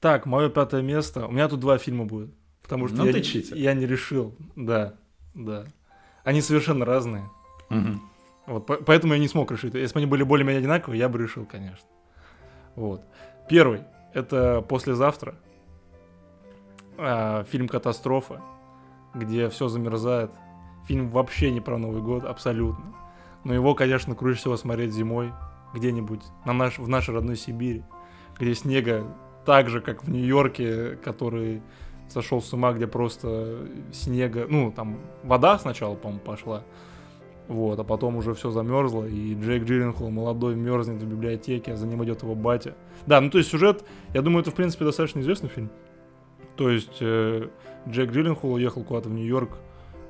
[0.00, 1.26] Так, мое пятое место.
[1.26, 2.30] У меня тут два фильма будет.
[2.62, 3.12] Потому что Ну я,
[3.54, 4.34] я не решил.
[4.54, 4.94] Да,
[5.34, 5.64] да.
[6.22, 7.28] Они совершенно разные.
[7.70, 8.02] Мгм.
[8.48, 9.74] Вот, по- поэтому я не смог решить.
[9.74, 11.86] Если бы они были более-менее одинаковые, я бы решил, конечно.
[12.74, 13.04] Вот.
[13.48, 13.82] Первый.
[14.14, 15.36] Это «Послезавтра».
[16.96, 18.42] А, фильм «Катастрофа».
[19.14, 20.30] где все замерзает.
[20.86, 22.94] Фильм вообще не про Новый год, абсолютно.
[23.44, 25.32] Но его, конечно, круче всего смотреть зимой,
[25.74, 27.84] где-нибудь на наш, в нашей родной Сибири,
[28.38, 29.04] где снега
[29.44, 31.62] так же, как в Нью-Йорке, который
[32.08, 36.64] сошел с ума, где просто снега, ну, там вода сначала, по-моему, пошла,
[37.48, 41.86] вот, а потом уже все замерзло, и Джейк Джилленхол молодой мерзнет в библиотеке, а за
[41.86, 42.74] ним идет его батя.
[43.06, 45.70] Да, ну то есть сюжет, я думаю, это в принципе достаточно известный фильм.
[46.56, 47.48] То есть э,
[47.88, 49.58] Джейк Джилленхол уехал куда-то в Нью-Йорк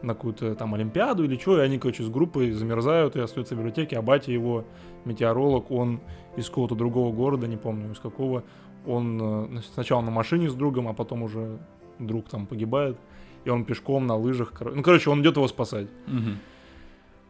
[0.03, 3.59] на какую-то там Олимпиаду или что, и они, короче, с группой замерзают и остаются в
[3.59, 4.64] библиотеке, а батя его
[5.05, 6.01] метеоролог, он
[6.37, 8.42] из какого-то другого города, не помню из какого,
[8.87, 11.59] он э, сначала на машине с другом, а потом уже
[12.01, 12.96] друг там погибает,
[13.44, 15.88] и он пешком на лыжах, ну, короче, он идет его спасать.
[16.07, 16.38] Мгм.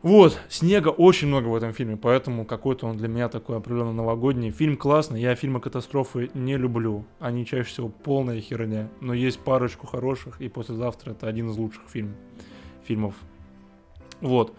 [0.02, 4.52] Вот, снега очень много в этом фильме, поэтому какой-то он для меня такой определенно новогодний.
[4.52, 9.88] Фильм классный, я фильмы катастрофы не люблю, они чаще всего полная херня, но есть парочку
[9.88, 12.14] хороших, и послезавтра это один из лучших фильм,
[12.84, 13.16] фильмов.
[14.20, 14.54] Вот.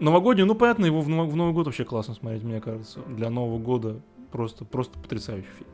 [0.00, 3.00] Новогодний, ну понятно, его в, в Новый год вообще классно смотреть, мне кажется.
[3.06, 4.00] Для Нового года
[4.32, 5.70] просто, просто потрясающий фильм.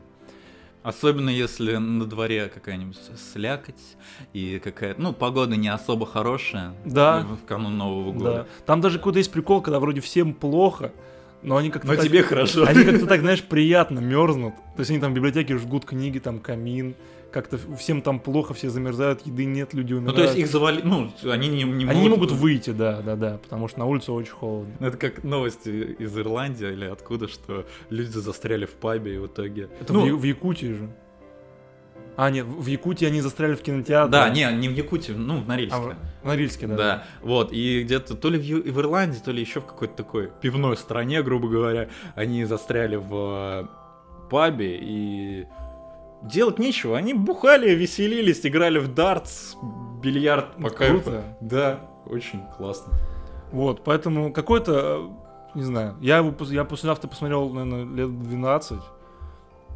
[0.83, 2.99] Особенно если на дворе какая-нибудь
[3.33, 3.95] слякоть
[4.33, 6.73] и какая-то, ну, погода не особо хорошая.
[6.85, 7.25] Да.
[7.41, 8.19] В канун Нового Да.
[8.19, 8.47] года.
[8.65, 10.91] Там даже какой-то есть прикол, когда вроде всем плохо,
[11.41, 12.65] но они как-то Но так- тебе хорошо.
[12.67, 14.55] Они как-то так, знаешь, приятно мерзнут.
[14.75, 16.95] То есть они там в библиотеке жгут книги, там камин.
[17.33, 20.17] Как-то всем там плохо, все замерзают, еды нет, люди Ну, умирают.
[20.17, 20.81] то есть их завали...
[20.83, 24.11] Ну, они не, не Они не могут выйти, да, да, да, потому что на улице
[24.11, 24.71] очень холодно.
[24.79, 29.25] Ну, Это как новости из Ирландии или откуда, что люди застряли в пабе и в
[29.25, 29.69] итоге...
[29.81, 30.89] Это ну, в, в Якутии же.
[32.15, 34.11] А, нет, в Якутии они застряли в кинотеатре.
[34.11, 35.79] Да, не, не в Якутии, ну, в А, Норильске.
[36.21, 36.75] в- на Рильске, да.
[36.75, 39.95] Да, вот, и где-то то ли в, Ю- в Ирландии, то ли еще в какой-то
[39.95, 43.65] такой пивной стране, грубо говоря, они застряли в э,
[44.29, 45.45] пабе и
[46.23, 46.97] делать нечего.
[46.97, 49.55] Они бухали, веселились, играли в дартс,
[50.01, 50.69] бильярд по.
[50.69, 51.23] Круто.
[51.41, 52.93] Да, очень классно.
[53.51, 55.11] Вот, поэтому какой-то,
[55.53, 58.79] э, не знаю, я его, я послезавтра посмотрел, наверное, лет 12.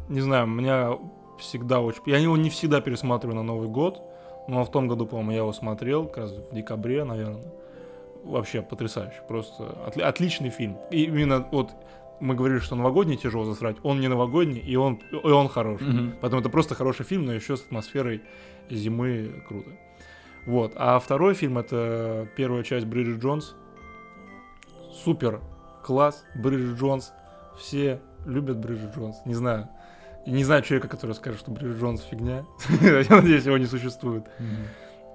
[0.08, 0.98] Не знаю, у меня
[1.38, 2.02] всегда очень...
[2.06, 4.02] Я его не всегда пересматриваю на Новый год,
[4.48, 7.44] но в том году, по-моему, я его смотрел, как раз в декабре, наверное.
[8.24, 10.76] Вообще потрясающий, просто отли- отличный фильм.
[10.90, 11.70] И именно вот
[12.20, 15.86] мы говорили, что новогодний тяжело засрать, он не новогодний, и он, и он хороший.
[15.86, 16.14] Мгм.
[16.20, 18.22] Поэтому это просто хороший фильм, но еще с атмосферой
[18.70, 19.70] зимы круто.
[20.46, 20.72] Вот.
[20.76, 23.54] А второй фильм это первая часть Бриджит Джонс.
[25.04, 25.40] Супер
[25.84, 27.12] класс, Бриджит Джонс.
[27.58, 29.16] Все любят Бриджит Джонс.
[29.24, 29.68] Не знаю.
[30.26, 32.44] Не знаю человека, который скажет, что Бриджит Джонс фигня.
[32.80, 34.24] Я надеюсь, его не существует.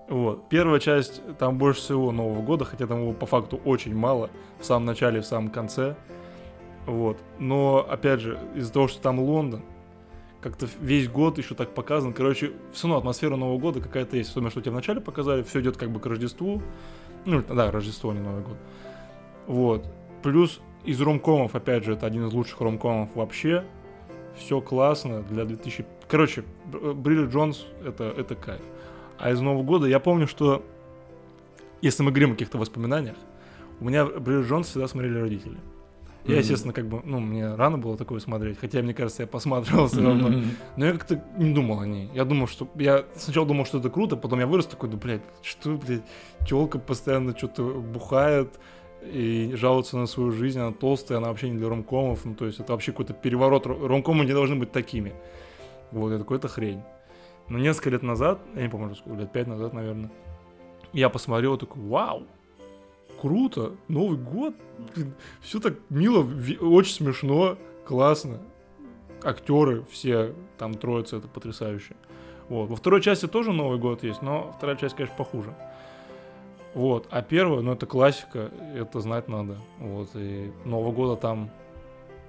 [0.09, 0.49] Вот.
[0.49, 4.29] Первая часть, там больше всего Нового года, хотя там его по факту очень мало.
[4.59, 5.95] В самом начале и в самом конце.
[6.85, 7.17] Вот.
[7.39, 9.61] Но, опять же, из-за того, что там Лондон,
[10.41, 12.11] как-то весь год еще так показан.
[12.11, 14.29] Короче, все равно атмосфера Нового года какая-то есть.
[14.29, 16.61] Особенно, что тебе вначале показали, все идет как бы к Рождеству.
[17.25, 18.57] Ну, да, Рождество, не Новый год.
[19.47, 19.85] Вот.
[20.21, 23.63] Плюс из ромкомов, опять же, это один из лучших ромкомов вообще.
[24.37, 25.85] Все классно для 2000...
[26.09, 28.61] Короче, Б- Бриджит Джонс это, это кайф.
[29.17, 30.65] А из Нового года я помню, что
[31.81, 33.15] если мы говорим о каких-то воспоминаниях,
[33.79, 35.57] у меня Бриджит Джонс всегда смотрели родители.
[36.25, 39.87] Я, естественно, как бы, ну, мне рано было такое смотреть, хотя, мне кажется, я посматривал
[39.87, 40.41] все равно.
[40.77, 42.09] Но я как-то не думал о ней.
[42.13, 42.67] Я думал, что...
[42.75, 46.03] Я сначала думал, что это круто, потом я вырос такой, да, блядь, что, блядь,
[46.45, 48.57] челка постоянно что-то бухает
[49.01, 52.59] и жалуется на свою жизнь, она толстая, она вообще не для ромкомов, ну, то есть
[52.59, 53.67] это вообще какой-то переворот.
[53.67, 55.11] Ро- Ромкомы не должны быть такими.
[55.91, 56.81] Вот, это какая-то хрень.
[57.49, 60.09] Но несколько лет назад, я не помню, сколько, лет пять назад, наверное,
[60.93, 62.23] я посмотрел такой, вау,
[63.23, 64.53] круто, Новый год,
[65.39, 66.27] все так мило,
[66.59, 68.39] очень смешно, классно.
[69.23, 71.95] Актеры все, там троица, это потрясающе.
[72.49, 72.69] Вот.
[72.69, 75.55] Во второй части тоже Новый год есть, но вторая часть, конечно, похуже.
[76.73, 77.07] Вот.
[77.11, 79.55] А первая, ну, это классика, это знать надо.
[79.79, 80.09] Вот.
[80.15, 81.49] И Нового года там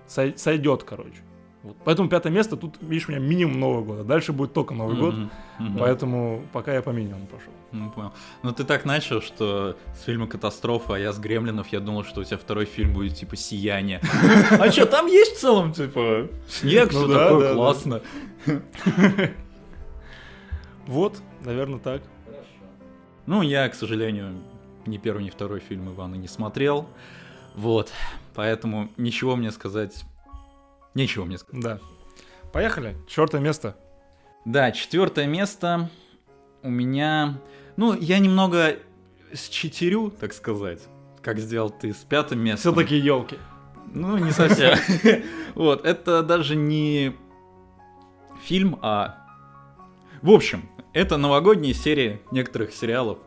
[0.07, 1.25] сой- сойдет, короче.
[1.65, 1.77] Вот.
[1.83, 4.05] Поэтому пятое место, тут, видишь, у меня минимум Нового года.
[4.05, 5.15] Дальше будет только Новый год.
[5.15, 5.31] Мгм.
[5.59, 5.79] Мгм.
[5.79, 7.53] Поэтому пока я по минимуму пошел.
[7.73, 8.13] Ну, понял.
[8.43, 12.21] Ну, ты так начал, что с фильма «Катастрофа», а я с «Гремлинов», я думал, что
[12.21, 14.03] у тебя второй фильм будет, типа, «Сияние».
[14.51, 18.03] А что, там есть в целом, типа, снег, Ну все такое классно.
[20.87, 22.03] Вот, наверное, так.
[23.25, 24.35] Ну, я, к сожалению,
[24.85, 26.87] ни первый, ни второй фильм Ивана не смотрел.
[27.55, 27.91] Вот,
[28.35, 30.05] поэтому ничего мне сказать...
[30.95, 31.63] Нечего мне сказать.
[31.63, 31.81] Да.
[32.53, 32.97] Поехали.
[33.09, 33.77] Четвертое место.
[34.45, 35.91] Да, четвертое место
[36.63, 37.41] у меня...
[37.77, 38.77] Ну, я немного
[39.35, 40.81] считерю, так сказать,
[41.23, 42.73] как сделал ты с пятым местом.
[42.73, 43.39] Все-таки елки.
[43.93, 44.79] Ну, не совсем.
[45.55, 47.15] Вот, это даже не
[48.43, 49.19] фильм, а...
[50.21, 53.19] В общем, это новогодние серии некоторых сериалов.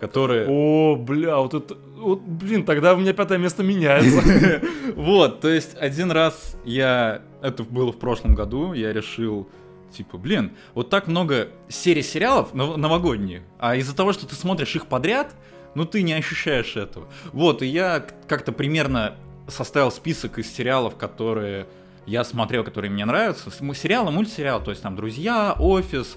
[0.00, 0.46] Которые...
[0.48, 1.76] О, бля, вот это...
[1.96, 4.62] Вот, блин, тогда у меня пятое место меняется.
[4.96, 7.22] Вот, то есть один раз я...
[7.42, 9.48] Это было в прошлом году, я решил
[9.90, 14.86] Типа, блин, вот так много серий сериалов новогодних, а из-за того, что ты смотришь их
[14.86, 15.34] подряд,
[15.74, 17.08] ну ты не ощущаешь этого.
[17.32, 19.14] Вот, и я как-то примерно
[19.48, 21.66] составил список из сериалов, которые
[22.06, 23.50] я смотрел, которые мне нравятся.
[23.50, 26.16] Сериалы, мультсериалы, то есть там «Друзья», «Офис»,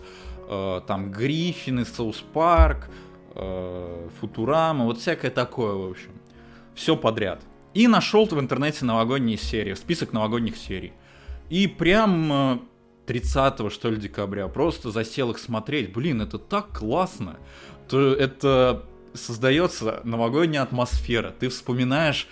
[0.49, 2.89] э, там «Гриффины», «Соус Парк»,
[3.35, 6.11] э, «Футурама», вот всякое такое, в общем.
[6.75, 7.41] Все подряд.
[7.73, 10.93] И нашел в интернете новогодние серии, список новогодних серий.
[11.49, 12.59] И прям э,
[13.05, 15.91] 30 что ли декабря просто засел их смотреть.
[15.93, 17.37] Блин, это так классно.
[17.87, 21.33] То это создается новогодняя атмосфера.
[21.37, 22.27] Ты вспоминаешь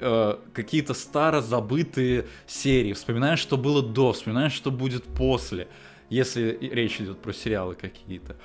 [0.00, 5.68] э, какие-то старо забытые серии, вспоминаешь, что было до, вспоминаешь, что будет после,
[6.08, 8.36] если речь идет про сериалы какие-то.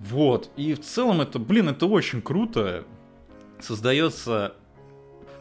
[0.00, 0.50] Вот.
[0.56, 2.84] И в целом это, блин, это очень круто.
[3.60, 4.54] Создается,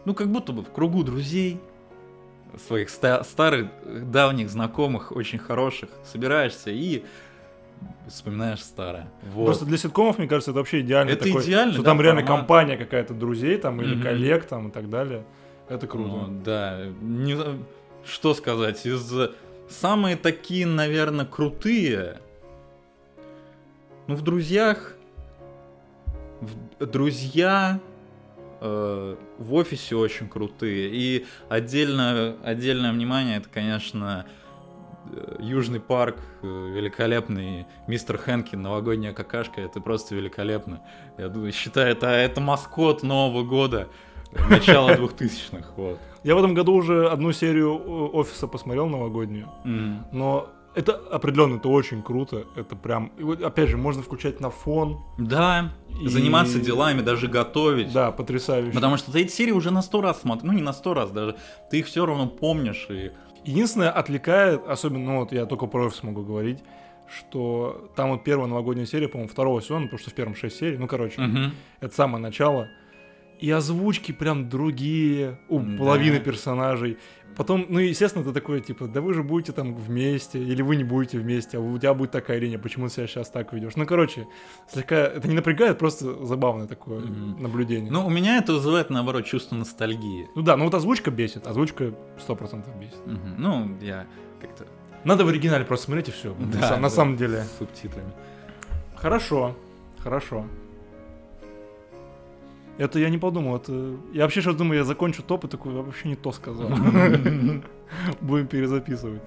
[0.05, 1.59] ну, как будто бы в кругу друзей,
[2.67, 3.69] своих ста- старых,
[4.09, 7.03] давних знакомых, очень хороших, собираешься и
[8.07, 9.11] вспоминаешь старое.
[9.33, 9.45] Вот.
[9.45, 11.09] Просто для ситкомов, мне кажется, это вообще идеально.
[11.09, 12.39] Это такой, идеально, Что да, там реально формат.
[12.39, 14.03] компания какая-то друзей там или mm-hmm.
[14.03, 15.25] коллег там и так далее.
[15.67, 16.09] Это круто.
[16.09, 16.85] Ну, да.
[17.01, 17.37] Не,
[18.05, 19.11] что сказать, из
[19.69, 22.19] самые такие, наверное, крутые.
[24.07, 24.95] Ну, в друзьях.
[26.41, 27.79] В, друзья
[28.61, 30.89] Э, в офисе очень крутые.
[30.91, 34.25] И отдельно, отдельное внимание, это, конечно,
[35.11, 40.81] э, Южный парк, э, великолепный мистер Хэнкин, новогодняя какашка, это просто великолепно.
[41.17, 43.89] Я думаю, считаю, это, это маскот Нового года,
[44.49, 45.73] начала двухтысячных.
[45.75, 45.99] Вот.
[46.23, 50.05] Я в этом году уже одну серию офиса посмотрел новогоднюю, mm.
[50.11, 52.45] но это определенно, это очень круто.
[52.55, 53.11] Это прям,
[53.43, 54.99] опять же, можно включать на фон.
[55.17, 56.07] Да, и...
[56.07, 57.93] заниматься делами, даже готовить.
[57.93, 58.73] Да, потрясающе.
[58.73, 61.11] Потому что ты эти серии уже на сто раз смотришь, ну не на сто раз
[61.11, 61.35] даже,
[61.71, 62.87] ты их все равно помнишь.
[62.89, 63.11] И...
[63.45, 66.59] Единственное, отвлекает, особенно, ну вот я только про офис могу говорить,
[67.07, 70.77] что там вот первая новогодняя серия, по-моему, второго сезона, потому что в первом шесть серий,
[70.77, 71.53] ну короче, угу.
[71.79, 72.67] это самое начало.
[73.39, 75.77] И озвучки прям другие у да.
[75.77, 76.97] половины персонажей.
[77.35, 80.85] Потом, ну, естественно, ты такой, типа, да вы же будете там вместе, или вы не
[80.85, 83.75] будете вместе, а у тебя будет такая линия, почему ты себя сейчас так ведешь.
[83.75, 84.27] Ну, короче,
[84.71, 87.41] слегка, это не напрягает, просто забавное такое mm-hmm.
[87.41, 87.91] наблюдение.
[87.91, 90.29] Ну, у меня это вызывает, наоборот, чувство ностальгии.
[90.35, 91.93] Ну да, ну вот озвучка бесит, озвучка
[92.25, 92.95] 100% бесит.
[93.05, 93.35] Mm-hmm.
[93.37, 94.07] Ну, я
[94.39, 94.65] как-то...
[95.03, 96.33] Надо в оригинале просто смотреть и все.
[96.53, 97.43] Да, на, да, самом деле.
[97.43, 98.11] С субтитрами.
[98.95, 99.55] Хорошо,
[99.99, 100.45] хорошо.
[102.77, 103.55] Это я не подумал.
[103.57, 103.95] Это...
[104.13, 106.69] Я вообще сейчас думаю, я закончу топ и такой, я вообще не то сказал.
[108.21, 109.21] Будем перезаписывать.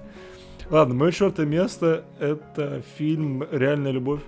[0.69, 4.21] Ладно, мое четвертое место— это фильм «Реальная любовь».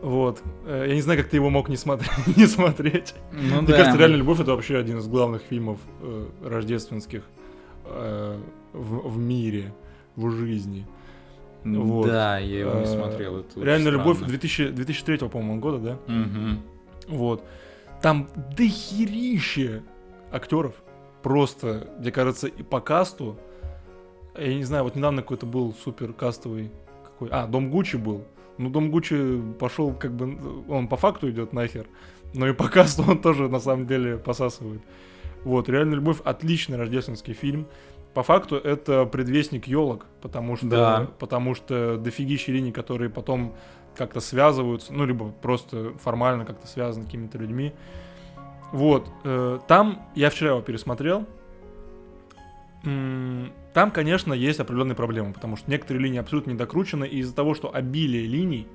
[0.00, 0.42] Вот.
[0.64, 2.10] Э, я не знаю, как ты его мог не, смотреть.
[2.36, 3.14] не смотреть.
[3.32, 3.76] Ну, Мне да.
[3.76, 7.22] кажется, «Реальная любовь»— это вообще один из главных фильмов э, рождественских
[7.84, 8.38] э,
[8.72, 9.74] в, в мире,
[10.16, 10.86] в жизни.
[11.64, 12.06] Вот.
[12.06, 13.40] Да, я его не смотрел.
[13.40, 15.92] Это «Реальная любовь» 2000, 2003, по-моему, года, да?
[16.12, 16.79] Угу.
[17.08, 17.44] Вот.
[18.02, 19.82] Там дохерище
[20.30, 20.74] актеров.
[21.22, 23.38] Просто, мне кажется, и по касту.
[24.38, 26.70] Я не знаю, вот недавно какой-то был супер кастовый
[27.04, 27.28] какой.
[27.30, 28.24] А, Дом Гуччи был.
[28.58, 31.86] Ну, Дом Гуччи пошел, как бы, он по факту идет нахер.
[32.32, 34.82] Но и по касту он тоже, на самом деле, посасывает.
[35.44, 37.66] Вот, «Реальная любовь»— отличный рождественский фильм.
[38.14, 41.08] По факту это предвестник елок, потому что, да.
[41.18, 43.54] потому что дофигища линий, которые потом
[43.96, 47.72] как-то связываются, ну, либо просто формально как-то связаны какими-то людьми.
[48.72, 51.26] Вот, э, там, я вчера его пересмотрел,
[52.82, 57.54] там, конечно, есть определенные проблемы, потому что некоторые линии абсолютно не докручены, и из-за того,
[57.54, 58.66] что обилие линий,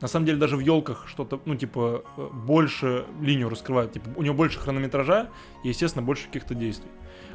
[0.00, 4.22] на самом деле даже в елках что-то, ну, типа, э, больше линию раскрывают, типа, у
[4.22, 5.30] него больше хронометража
[5.64, 6.90] и, естественно, больше каких-то действий.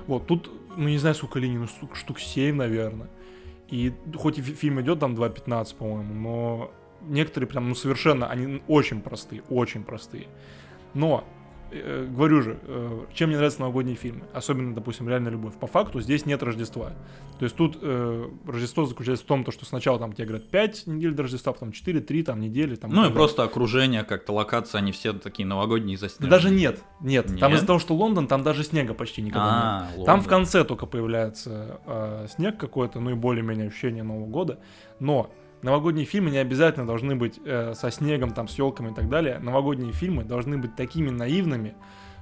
[0.08, 3.10] Вот, тут, ну, не знаю, сколько линий, ну, штук, штук 7, наверное.
[3.70, 6.72] И хоть и фильм идет там 2.15, по-моему, но
[7.08, 10.28] некоторые прям, ну, совершенно, они очень простые, очень простые.
[10.94, 11.24] Но,
[11.72, 16.02] э, говорю же, э, чем мне нравятся новогодние фильмы, особенно, допустим, «Реальная любовь», по факту
[16.02, 16.94] здесь нет Рождества.
[17.40, 20.88] То есть тут э, Рождество заключается в том, то, что сначала там тебе говорят 5
[20.88, 22.76] недель до Рождества, потом 4, 3 там недели.
[22.76, 26.30] Там, ну и просто окружение, как-то локация, они все такие новогодние заснеженные.
[26.30, 27.40] Даже нет, нет, нет.
[27.40, 29.98] Там из-за того, что Лондон, там даже снега почти никогда а, нет.
[29.98, 30.06] Лондон.
[30.06, 34.60] Там в конце только появляется э, снег какой-то, ну и более-менее ощущение Нового года.
[35.00, 35.32] Но
[35.64, 39.40] новогодние фильмы не обязательно должны быть э, со снегом, там, с елками и так далее.
[39.40, 41.74] Новогодние фильмы должны быть такими наивными,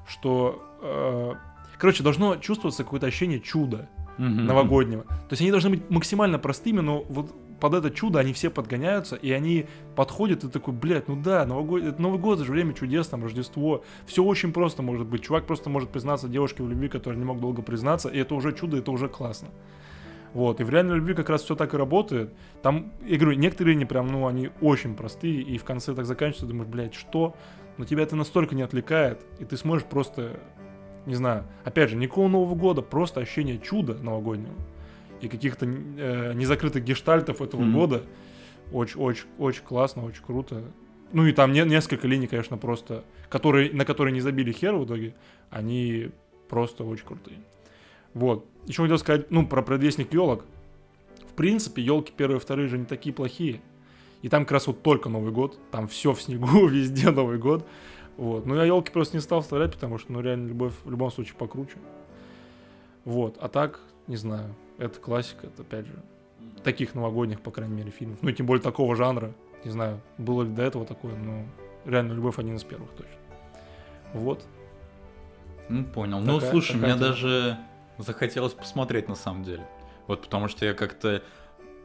[0.08, 1.34] что, э,
[1.78, 4.26] короче, должно чувствоваться какое-то ощущение чуда угу.
[4.26, 5.04] новогоднего.
[5.04, 9.16] То есть они должны быть максимально простыми, но вот под это чудо они все подгоняются,
[9.16, 12.52] и они подходят, и такой, блядь, ну да, Новый год, это Новый год, это же
[12.52, 13.84] время чудес, там, Рождество.
[14.08, 15.24] Все очень просто может быть.
[15.24, 18.54] Чувак просто может признаться девушке в любви, которая не мог долго признаться, и это уже
[18.54, 19.50] чудо, это уже классно.
[20.34, 22.34] Вот, и в реальной любви как раз все так и работает.
[22.62, 26.46] Там, я говорю, некоторые не прям, ну, они очень простые, и в конце так заканчиваются,
[26.46, 27.36] думаешь, блядь, что?
[27.78, 30.40] Но тебя это настолько не отвлекает, и ты сможешь просто,
[31.06, 34.54] не знаю, опять же, никакого Нового года, просто ощущение чуда новогоднего
[35.22, 37.74] и каких-то э, незакрытых гештальтов этого mm-hmm.
[37.74, 38.04] года.
[38.72, 40.64] Очень-очень-очень классно, очень круто.
[41.14, 44.86] Ну и там не, несколько линий, конечно, просто, которые, на которые не забили хер в
[44.86, 45.14] итоге,
[45.50, 46.12] они
[46.50, 47.40] просто очень крутые.
[48.14, 48.46] Вот.
[48.66, 50.46] Еще хотел сказать, ну, про предвестник елок.
[51.28, 53.62] В принципе, елки первые и вторые же не такие плохие.
[54.22, 57.66] И там как раз вот только Новый год, там все в снегу, везде Новый год.
[58.18, 58.46] Вот.
[58.46, 61.36] Ну, я елки просто не стал вставлять, потому что, ну, реально, любовь в любом случае
[61.36, 61.78] покруче.
[63.06, 63.38] Вот.
[63.40, 65.94] А так, не знаю, это классика, это опять же,
[66.64, 68.20] таких новогодних, по крайней мере, фильмов.
[68.22, 69.34] Ну, и тем более такого жанра.
[69.64, 71.46] Не знаю, было ли до этого такое, но
[71.86, 73.14] реально любовь один из первых точно.
[74.14, 74.46] Вот.
[75.70, 76.20] Ну, понял.
[76.20, 77.12] Ну, такая, ну, слушай, такая мне тема.
[77.12, 77.58] даже
[78.02, 79.68] захотелось посмотреть на самом деле.
[80.08, 81.24] Вот потому что я как-то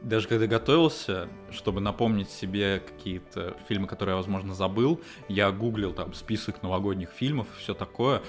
[0.01, 6.13] даже когда готовился, чтобы напомнить себе какие-то фильмы, которые я, возможно, забыл, я гуглил там
[6.13, 8.21] список новогодних фильмов и все такое.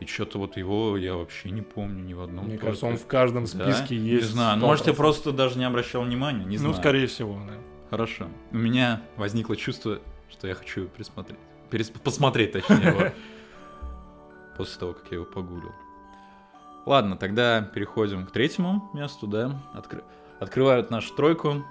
[0.00, 2.46] И что-то вот его я вообще не помню ни в одном.
[2.46, 3.94] Мне кажется, он в каждом списке да?
[3.94, 4.26] есть.
[4.26, 6.74] Не знаю, ну, может, я просто даже не обращал внимания, не ну, знаю.
[6.74, 7.54] Ну, скорее всего, да.
[7.90, 8.28] Хорошо.
[8.50, 11.38] У меня возникло чувство, что я хочу пересмотреть.
[11.70, 11.90] Перес...
[11.90, 13.12] Посмотреть, точнее, его.
[14.56, 15.72] После того, как я его погуглил.
[16.86, 19.60] Ладно, тогда переходим к третьему месту, да.
[19.72, 20.04] Откры...
[20.38, 21.64] Открывают нашу тройку.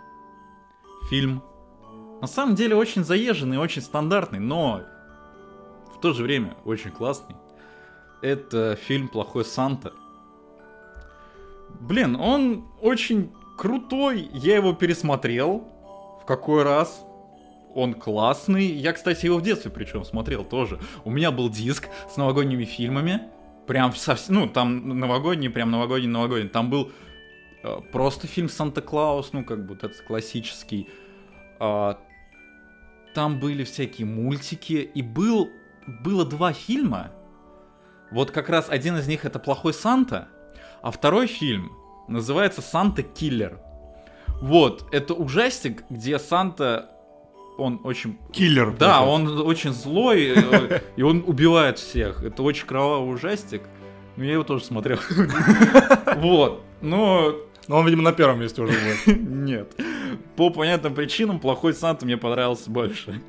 [1.10, 1.43] Фильм.
[2.21, 4.82] На самом деле очень заезженный, очень стандартный, но
[5.95, 7.36] в то же время очень классный.
[8.21, 9.93] Это фильм «Плохой Санта».
[11.82, 14.30] Блин, он очень крутой.
[14.34, 15.67] Я его пересмотрел.
[16.21, 17.06] В какой раз?
[17.76, 18.65] Он классный.
[18.65, 20.80] Я, кстати, его в детстве причем смотрел тоже.
[21.04, 23.21] У меня был диск с новогодними фильмами.
[23.67, 26.49] Прям совсем, ну, там новогодний, прям новогодний, новогодний.
[26.49, 26.91] Там был
[27.63, 30.89] э, просто фильм Санта-Клаус, ну, как бы вот этот классический.
[31.60, 31.95] Э,
[33.13, 35.49] там были всякие мультики, и был,
[35.88, 37.12] было два фильма.
[38.12, 40.28] Вот как раз один из них это «Плохой Санта»,
[40.82, 41.71] а второй фильм
[42.08, 43.60] называется «Санта-киллер».
[44.41, 46.92] Вот, это ужастик, где Санта
[47.58, 48.18] он очень...
[48.32, 48.76] Киллер.
[48.78, 52.24] Да, он очень злой, э, и он убивает всех.
[52.24, 53.62] Это очень кровавый ужастик.
[54.18, 55.00] Я его тоже смотрел.
[56.18, 56.63] Вот.
[56.82, 57.36] Но...
[57.68, 59.22] Но он, видимо, на первом месте уже будет.
[59.22, 59.74] Нет.
[60.36, 63.22] По понятным причинам «Плохой Санта» мне понравился больше.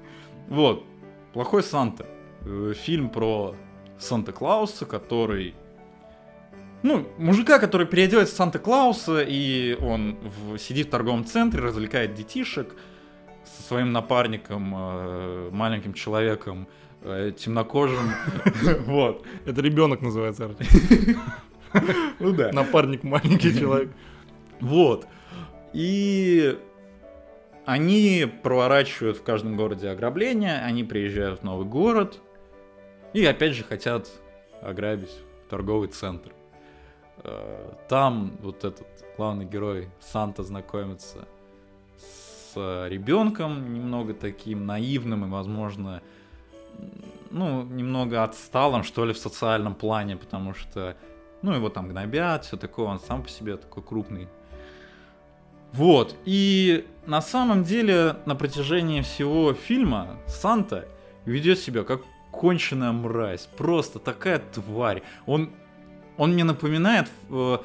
[0.49, 0.85] Вот.
[1.33, 2.07] «Плохой Санта».
[2.45, 3.55] Э, фильм про
[3.99, 5.55] Санта-Клауса, который...
[6.83, 10.59] Ну, мужика, который переодевается в Санта-Клауса, и он в...
[10.59, 12.75] сидит в торговом центре, развлекает детишек,
[13.44, 16.66] со своим напарником, э, маленьким человеком,
[17.02, 18.11] э, темнокожим.
[18.87, 19.24] Вот.
[19.46, 20.50] Это ребенок называется,
[22.20, 22.52] Ну да.
[22.52, 23.90] Напарник маленький человек.
[24.61, 25.07] Вот.
[25.72, 26.59] И
[27.66, 32.20] они проворачивают в каждом городе ограбления, они приезжают в новый город
[33.12, 34.09] и опять же хотят
[34.62, 35.14] ограбить
[35.48, 36.33] торговый центр.
[37.22, 41.26] Э, там вот этот главный герой Санта знакомится
[42.57, 46.03] ребенком, немного таким наивным и, возможно,
[47.31, 50.97] ну, немного отсталым, что ли, в социальном плане, потому что,
[51.43, 54.29] ну, его там гнобят, все такое, он сам по себе такой крупный.
[55.73, 60.87] Вот, и на самом деле на протяжении всего фильма Санта
[61.25, 65.03] ведет себя как конченая мразь, просто такая тварь.
[65.27, 65.51] Он,
[66.17, 67.59] он мне напоминает э,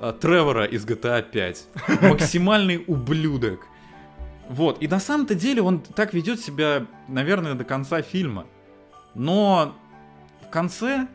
[0.00, 1.66] э, Тревора из GTA 5.
[2.02, 3.66] Максимальный ублюдок.
[4.48, 8.46] Вот, и на самом-то деле он так ведет себя, наверное, до конца фильма.
[9.14, 9.74] Но
[10.42, 11.08] в конце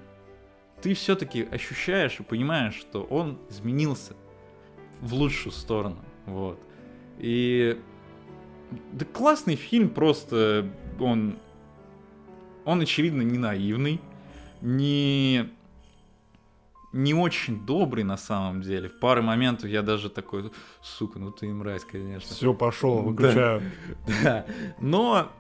[0.82, 4.14] ты все-таки ощущаешь и понимаешь, что он изменился
[5.02, 6.00] в лучшую сторону.
[6.26, 6.60] Вот.
[7.18, 7.80] И
[8.94, 11.38] да классный фильм, просто он,
[12.66, 14.02] он очевидно не наивный,
[14.62, 15.50] не
[16.92, 18.90] не очень добрый на самом деле.
[18.90, 22.36] В пары моментов я даже такой, сука, ну ты и мразь, конечно.
[22.36, 23.62] Все, пошел, выключаю.
[24.08, 24.46] Да, да.
[24.80, 25.32] Но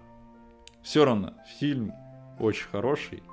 [0.83, 1.91] все равно фильм
[2.39, 3.23] очень хороший.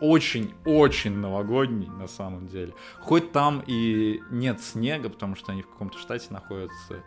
[0.00, 2.74] Очень-очень новогодний на самом деле.
[3.00, 7.02] Хоть там и нет снега, потому что они в каком-то штате находятся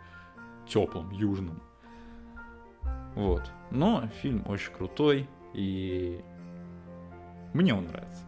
[0.66, 1.62] теплым, южным.
[3.14, 3.50] Вот.
[3.70, 6.20] Но фильм очень крутой, и
[7.52, 8.24] мне он нравится.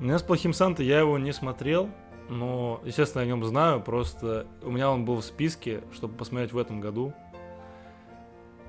[0.00, 1.88] У меня с плохим Санта я его не смотрел,
[2.28, 6.58] но, естественно, о нем знаю, просто у меня он был в списке, чтобы посмотреть в
[6.58, 7.12] этом году.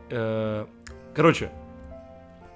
[0.10, 0.66] Э,
[1.14, 1.52] короче,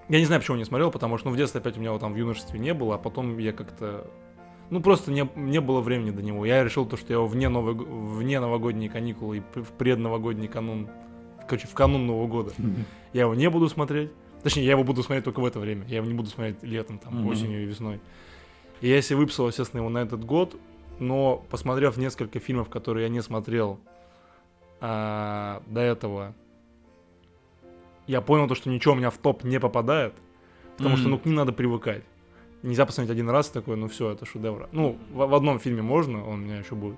[0.07, 2.01] я не знаю, почему не смотрел, потому что ну, в детстве опять у меня вот
[2.01, 4.07] там в юношестве не было, а потом я как-то...
[4.69, 6.45] Ну, просто не, не было времени до него.
[6.45, 10.89] Я решил то, что я его вне, новой, вне новогодние каникулы и в предновогодний канун,
[11.47, 12.51] короче, в канун Нового года,
[13.13, 14.11] я его не буду смотреть.
[14.43, 15.85] Точнее, я его буду смотреть только в это время.
[15.87, 17.31] Я его не буду смотреть летом, там, mm-hmm.
[17.31, 17.99] осенью и весной.
[18.81, 20.55] И я себе выписал, естественно, его на этот год,
[20.99, 23.79] но посмотрев несколько фильмов, которые я не смотрел
[24.79, 26.33] а, до этого,
[28.07, 30.13] я понял то, что ничего у меня в топ не попадает,
[30.77, 30.99] потому mm-hmm.
[30.99, 32.03] что, ну, к ним надо привыкать.
[32.63, 34.67] Нельзя посмотреть один раз такой, ну все, это шедевр.
[34.71, 36.97] Ну, в, в одном фильме можно, он у меня еще будет.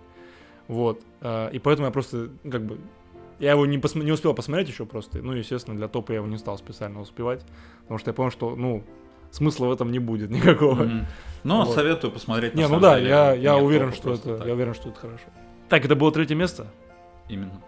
[0.68, 1.02] Вот.
[1.20, 2.80] А, и поэтому я просто, как бы,
[3.40, 3.96] я его не, пос...
[3.96, 5.20] не успел посмотреть еще просто.
[5.20, 7.46] Ну, естественно, для топа я его не стал специально успевать.
[7.82, 8.84] Потому что я понял, что, ну,
[9.32, 10.84] смысла в этом не будет никакого.
[10.84, 11.06] Mm-hmm.
[11.44, 11.74] Но вот.
[11.74, 12.54] советую посмотреть.
[12.54, 14.48] Не, ну да, деле, я, я уверен, что это, так.
[14.48, 15.26] я уверен, что это хорошо.
[15.70, 16.68] Так, это было третье место?
[17.30, 17.62] Именно.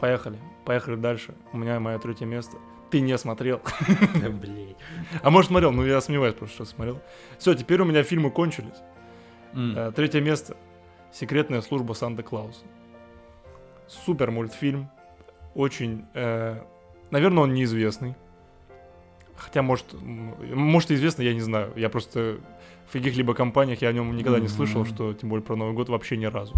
[0.00, 0.38] Поехали.
[0.64, 1.34] Поехали дальше.
[1.52, 2.56] У меня мое третье место.
[2.90, 3.60] Ты не смотрел.
[4.40, 4.74] Блин.
[5.22, 7.00] А может смотрел, ну я сомневаюсь просто, что смотрел.
[7.38, 8.82] Все, теперь у меня фильмы кончились.
[9.52, 9.92] Mm.
[9.92, 10.56] Третье место.
[11.12, 12.64] Секретная служба Санта-Клауса.
[13.86, 14.90] Супер мультфильм.
[15.54, 16.06] Очень...
[16.14, 16.60] Э,
[17.10, 18.14] наверное, он неизвестный.
[19.38, 21.72] Хотя, может, может, известно, я не знаю.
[21.76, 22.38] Я просто
[22.88, 24.42] в каких-либо компаниях я о нем никогда mm-hmm.
[24.42, 26.54] не слышал, что тем более про Новый год вообще ни разу.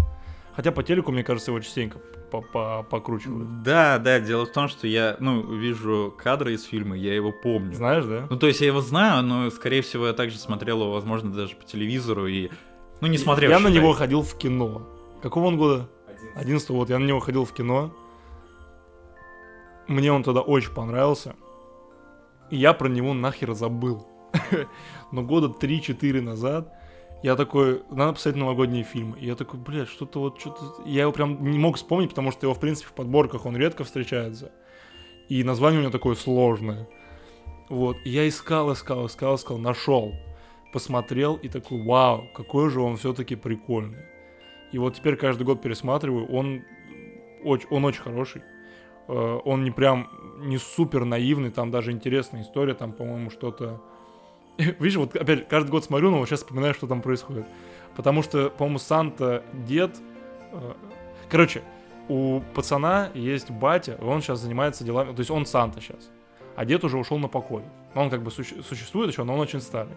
[0.55, 3.63] Хотя по телеку, мне кажется, его частенько покручивают.
[3.63, 7.73] Да, да, дело в том, что я, ну, вижу кадры из фильма, я его помню.
[7.73, 8.27] Знаешь, да?
[8.29, 11.55] Ну, то есть я его знаю, но, скорее всего, я также смотрел его, возможно, даже
[11.55, 12.49] по телевизору и...
[13.01, 13.49] Ну, не смотрел.
[13.49, 13.71] Я считай.
[13.71, 14.87] на него ходил в кино.
[15.21, 15.89] Какого он года?
[16.35, 17.93] 11 вот, я на него ходил в кино.
[19.87, 21.35] Мне он тогда очень понравился.
[22.51, 24.07] И я про него нахер забыл.
[25.11, 26.73] Но года 3-4 назад
[27.23, 29.17] я такой, надо посмотреть новогодние фильмы.
[29.19, 30.83] И я такой, блядь, что-то вот, что-то...
[30.85, 33.83] Я его прям не мог вспомнить, потому что его, в принципе, в подборках он редко
[33.83, 34.51] встречается.
[35.29, 36.89] И название у него такое сложное.
[37.69, 40.13] Вот, и я искал, искал, искал, искал, нашел.
[40.73, 44.03] Посмотрел и такой, вау, какой же он все-таки прикольный.
[44.71, 46.63] И вот теперь каждый год пересматриваю, он
[47.43, 48.41] очень, он очень хороший.
[49.11, 50.09] Э, он не прям,
[50.39, 53.81] не супер наивный, там даже интересная история, там, по-моему, что-то
[54.79, 57.45] Видишь, вот опять каждый год смотрю, но вот сейчас вспоминаю, что там происходит.
[57.95, 59.97] Потому что, по-моему, Санта дед...
[60.51, 60.73] Э,
[61.29, 61.61] короче,
[62.07, 65.13] у пацана есть батя, и он сейчас занимается делами...
[65.13, 66.09] То есть он Санта сейчас.
[66.55, 67.63] А дед уже ушел на покой.
[67.95, 68.61] Он как бы суще...
[68.63, 69.95] существует еще, но он очень старый.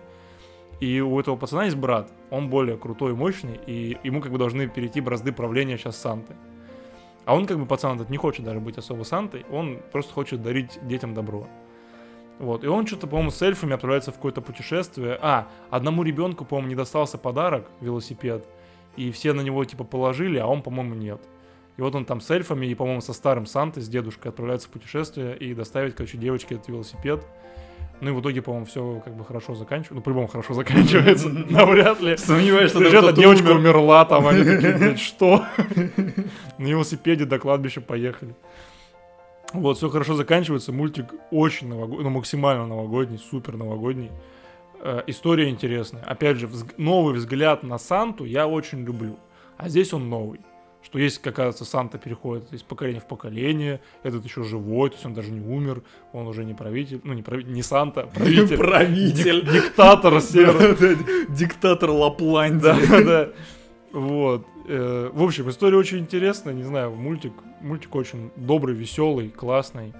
[0.80, 2.10] И у этого пацана есть брат.
[2.30, 6.34] Он более крутой и мощный, и ему как бы должны перейти бразды правления сейчас Санты.
[7.24, 10.42] А он как бы пацан этот не хочет даже быть особо Сантой, он просто хочет
[10.42, 11.46] дарить детям добро.
[12.38, 15.18] Вот, и он что-то, по-моему, с эльфами отправляется в какое-то путешествие.
[15.22, 18.44] А, одному ребенку, по-моему, не достался подарок, велосипед,
[18.96, 21.20] и все на него, типа, положили, а он, по-моему, нет.
[21.76, 24.70] И вот он там с эльфами и, по-моему, со старым Сантой, с дедушкой отправляется в
[24.72, 27.24] путешествие и доставить, короче, девочке этот велосипед.
[28.04, 29.94] Ну и в итоге, по-моему, все как бы хорошо заканчивается.
[29.94, 31.28] Ну, по-любому хорошо заканчивается.
[31.48, 32.18] Навряд ли.
[32.18, 35.46] Сомневаюсь, что эта девочка умерла там, они такие, что?
[36.58, 38.34] На велосипеде до кладбища поехали.
[39.54, 40.70] Вот, все хорошо заканчивается.
[40.70, 44.10] Мультик очень новогодний, ну, максимально новогодний, супер новогодний.
[44.80, 46.02] Э, история интересная.
[46.02, 49.16] Опять же, новый взгляд на Санту я очень люблю.
[49.56, 50.40] А здесь он новый.
[50.84, 55.06] Что есть, как кажется, Санта переходит из поколения в поколение, этот еще живой, то есть
[55.06, 55.82] он даже не умер,
[56.12, 58.58] он уже не правитель, ну не правитель, не Санта, правитель.
[58.58, 59.50] Правитель.
[59.50, 60.14] Диктатор.
[61.30, 62.74] Диктатор Лапландии.
[62.88, 63.28] Да, да.
[63.92, 64.46] Вот.
[64.66, 69.94] Э, в общем, история очень интересная, не знаю, мультик, мультик очень добрый, веселый, классный.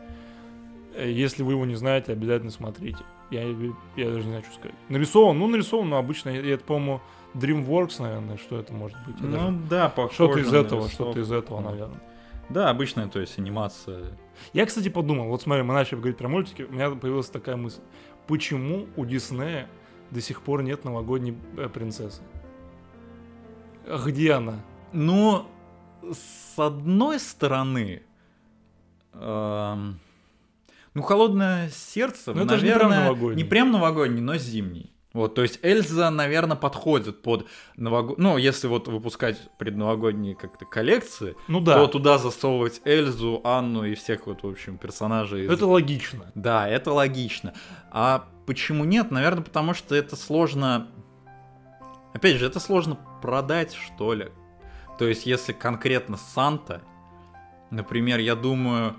[0.96, 2.98] Если вы его не знаете, обязательно смотрите.
[3.30, 4.76] Я, я даже не знаю, что сказать.
[4.88, 7.00] Нарисован, ну нарисован, но обычно, это, по-моему,
[7.34, 9.16] DreamWorks, наверное, что это может быть.
[9.20, 12.00] Я ну да, похоже Что-то из этого, что-то из этого, наверное.
[12.48, 14.16] Да, обычная, то есть анимация.
[14.52, 17.80] Я, кстати, подумал, вот смотри, мы начали говорить про мультики, у меня появилась такая мысль.
[18.26, 19.68] Почему у Диснея
[20.10, 22.22] до сих пор нет новогодней э, принцессы?
[24.06, 24.60] Где она?
[24.92, 25.46] Ну,
[26.02, 28.02] с одной стороны,
[29.14, 29.98] эм,
[30.94, 33.42] ну, холодное сердце, но наверное, это не прям новогодний.
[33.42, 34.90] Не прям новогодний, но зимний.
[35.12, 38.22] Вот, то есть Эльза, наверное, подходит под новогодний...
[38.24, 41.74] Ну, если вот выпускать предновогодние как-то коллекции, ну, да.
[41.74, 45.46] то туда засовывать Эльзу, Анну и всех вот, в общем, персонажей.
[45.46, 46.32] Это логично.
[46.34, 47.54] Да, это логично.
[47.92, 49.12] А почему нет?
[49.12, 50.88] Наверное, потому что это сложно
[52.14, 54.30] Опять же, это сложно продать, что ли.
[54.98, 56.80] То есть, если конкретно Санта,
[57.70, 58.94] например, я думаю,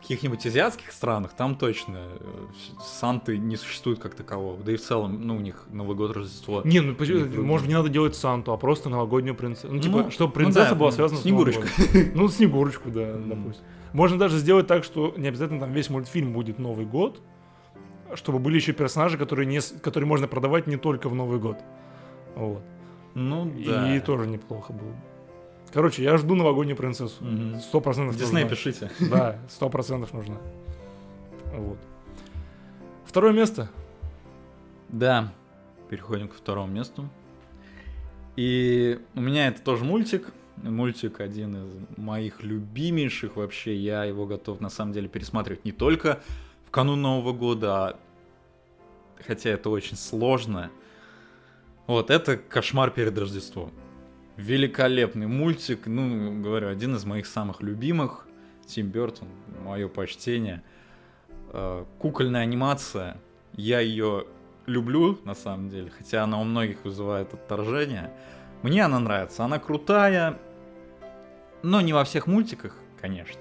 [0.00, 2.46] каких-нибудь азиатских странах, там точно э,
[2.82, 4.62] Санты не существует как такового.
[4.62, 6.62] Да и в целом, ну, у них Новый год, Рождество.
[6.64, 6.94] Не, ну
[7.42, 9.72] может не надо делать Санту, а просто новогоднюю принцессу.
[9.72, 11.66] Ну, типа, Ну, чтобы ну принцесса да, была ну, связана Снегурочка.
[11.66, 12.10] с годом.
[12.14, 13.64] Ну, Снегурочку, да, допустим.
[13.92, 17.20] Можно даже сделать так, что не обязательно там весь мультфильм будет Новый год,
[18.14, 21.58] чтобы были еще персонажи, которые, не, которые можно продавать не только в Новый год.
[22.34, 22.62] Вот.
[23.14, 23.96] Ну, да.
[23.96, 24.90] И тоже неплохо было.
[24.90, 24.96] бы.
[25.72, 27.22] Короче, я жду новогоднюю принцессу.
[27.60, 28.56] Сто процентов Дисней, нужна.
[28.56, 28.90] пишите.
[29.10, 30.36] Да, сто процентов нужна.
[31.52, 31.78] Вот.
[33.04, 33.70] Второе место.
[34.88, 35.32] Да,
[35.90, 37.08] переходим к второму месту.
[38.36, 40.32] И у меня это тоже мультик.
[40.56, 43.76] Мультик один из моих любимейших вообще.
[43.76, 46.20] Я его готов на самом деле пересматривать не только
[46.66, 47.98] в канун Нового года, а
[49.26, 50.70] хотя это очень сложно.
[51.86, 53.70] Вот, это «Кошмар перед Рождеством».
[54.38, 58.24] Великолепный мультик, ну, говорю, один из моих самых любимых.
[58.66, 59.26] Тим Бертон,
[59.64, 60.62] мое почтение.
[61.52, 63.16] Э, Кукольная анимация,
[63.54, 64.26] я ее
[64.66, 68.12] люблю, на самом деле, хотя она у многих вызывает отторжение.
[68.62, 70.38] Мне она нравится, она крутая,
[71.64, 73.40] но не во всех мультиках, конечно.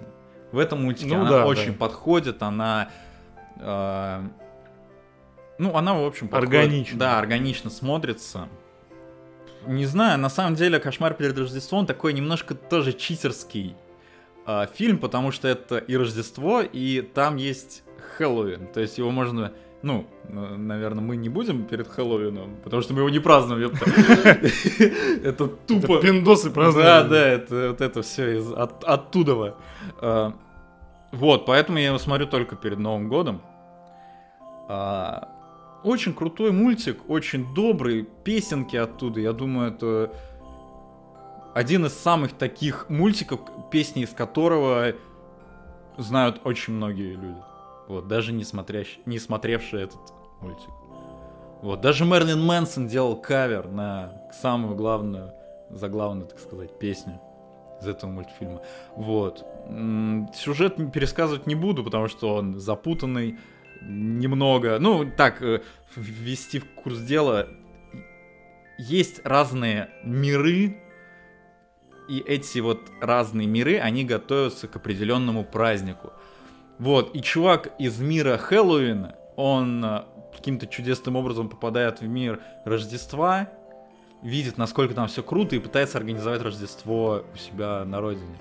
[0.51, 1.77] В этом мультике Ну она да, очень да.
[1.77, 2.89] подходит, она...
[3.57, 4.21] э,
[5.59, 6.97] ну, она, в общем, подходит- Органично.
[6.99, 8.47] Да, органично смотрится.
[9.67, 13.75] Не знаю, на самом деле «Кошмар перед Рождеством» такой немножко тоже читерский
[14.45, 17.83] э, фильм, потому что это и Рождество, и там есть
[18.17, 18.67] Хэллоуин.
[18.67, 19.51] То есть его можно...
[19.83, 23.71] Ну, наверное, мы не будем перед Хэллоуином, потому что мы его не празднуем.
[25.23, 26.01] Это тупо...
[26.01, 26.87] Пиндосы празднуют.
[26.87, 29.55] Да, да, это вот это все из от, оттуда.
[30.01, 30.33] А,
[31.11, 33.41] вот, поэтому я его смотрю только перед Новым годом.
[35.83, 39.19] Очень крутой мультик, очень добрый, песенки оттуда.
[39.19, 40.11] Я думаю, это
[41.53, 43.39] один из самых таких мультиков,
[43.71, 44.93] песни из которого
[45.97, 47.41] знают очень многие люди.
[47.87, 49.99] Вот, даже не, смотрящ- не смотревшие этот
[50.41, 50.69] мультик.
[51.61, 55.31] Вот, даже Мерлин Мэнсон делал кавер на самую главную,
[55.69, 57.19] заглавную, так сказать, песню
[57.81, 58.61] из этого мультфильма.
[58.95, 59.45] Вот.
[60.35, 63.37] Сюжет пересказывать не буду, потому что он запутанный
[63.81, 64.77] немного.
[64.79, 65.61] Ну, так, э,
[65.95, 67.47] ввести в курс дела.
[68.77, 70.77] Есть разные миры,
[72.07, 76.13] и эти вот разные миры, они готовятся к определенному празднику.
[76.79, 80.03] Вот, и чувак из мира Хэллоуина, он э,
[80.35, 83.49] каким-то чудесным образом попадает в мир Рождества,
[84.21, 88.37] видит, насколько там все круто, и пытается организовать Рождество у себя на родине.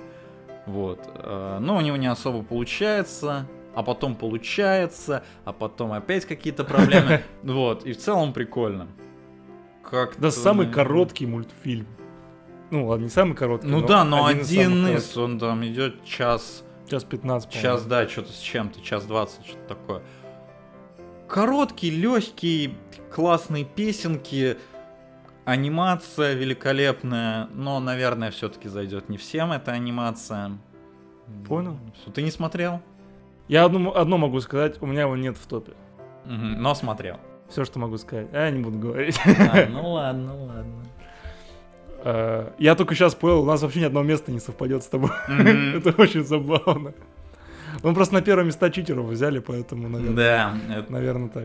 [0.67, 1.01] Вот.
[1.15, 3.47] э, Но у него не особо получается,
[3.77, 7.23] а потом получается, а потом опять какие-то проблемы.
[7.43, 7.85] Вот.
[7.85, 8.89] И в целом прикольно.
[9.89, 11.87] Как Да, самый короткий мультфильм.
[12.71, 13.69] Ну, ладно, не самый короткий.
[13.69, 16.65] Ну да, но один из один самых из, он там идет час.
[16.91, 20.03] Час 15, час, да, что-то с чем-то, час двадцать, что-то такое.
[21.29, 22.79] Короткий, легкий,
[23.13, 24.57] классные песенки,
[25.45, 30.59] анимация великолепная, но, наверное, все-таки зайдет не всем эта анимация.
[31.47, 31.77] Понял.
[32.01, 32.81] Что, Ты не смотрел?
[33.49, 35.73] Я одно, одно могу сказать, у меня его нет в топе.
[36.25, 37.17] Мгм, Но смотрел.
[37.49, 38.27] Все, что могу сказать.
[38.33, 39.21] А я не буду говорить.
[39.25, 40.85] А, ну ладно, ладно.
[42.05, 45.11] Э, Я только сейчас понял, у нас вообще ни одного места не совпадет с тобой.
[45.29, 45.77] Мгм.
[45.77, 46.93] Это очень забавно.
[47.83, 51.45] Мы просто на первое места читеров взяли, поэтому, наверное, Да, это- наверное так.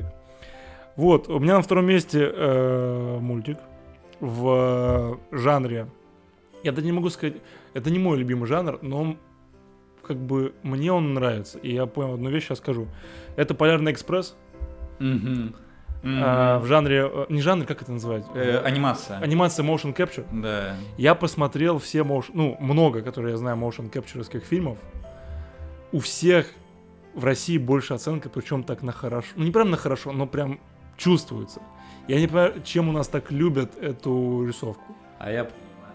[0.96, 3.58] Вот, у меня на втором месте э, мультик
[4.20, 5.88] в э, жанре.
[6.64, 7.36] Я даже не могу сказать,
[7.74, 9.16] это не мой любимый жанр, но
[10.12, 11.58] как бы мне он нравится.
[11.60, 12.88] И я понял одну вещь, сейчас скажу.
[13.38, 14.36] Это Полярный экспресс
[15.00, 15.56] Мгм.
[16.04, 16.66] а, Мгм.
[16.66, 18.26] в жанре, э, не жанр, как это называть?
[18.36, 19.20] Э, Анимация.
[19.20, 20.26] Анимация motion capture.
[20.34, 20.76] Да.
[20.98, 24.78] Я посмотрел все motion, ну, много, которые я знаю motion capture'ских фильмов.
[25.94, 26.48] У всех
[27.14, 29.30] в России больше оценка, причем так на хорошо.
[29.38, 30.60] Ну, не прям на хорошо, но прям
[30.98, 31.62] чувствуется.
[32.10, 34.94] Я не понимаю, чем у нас так любят эту рисовку.
[35.20, 35.48] А я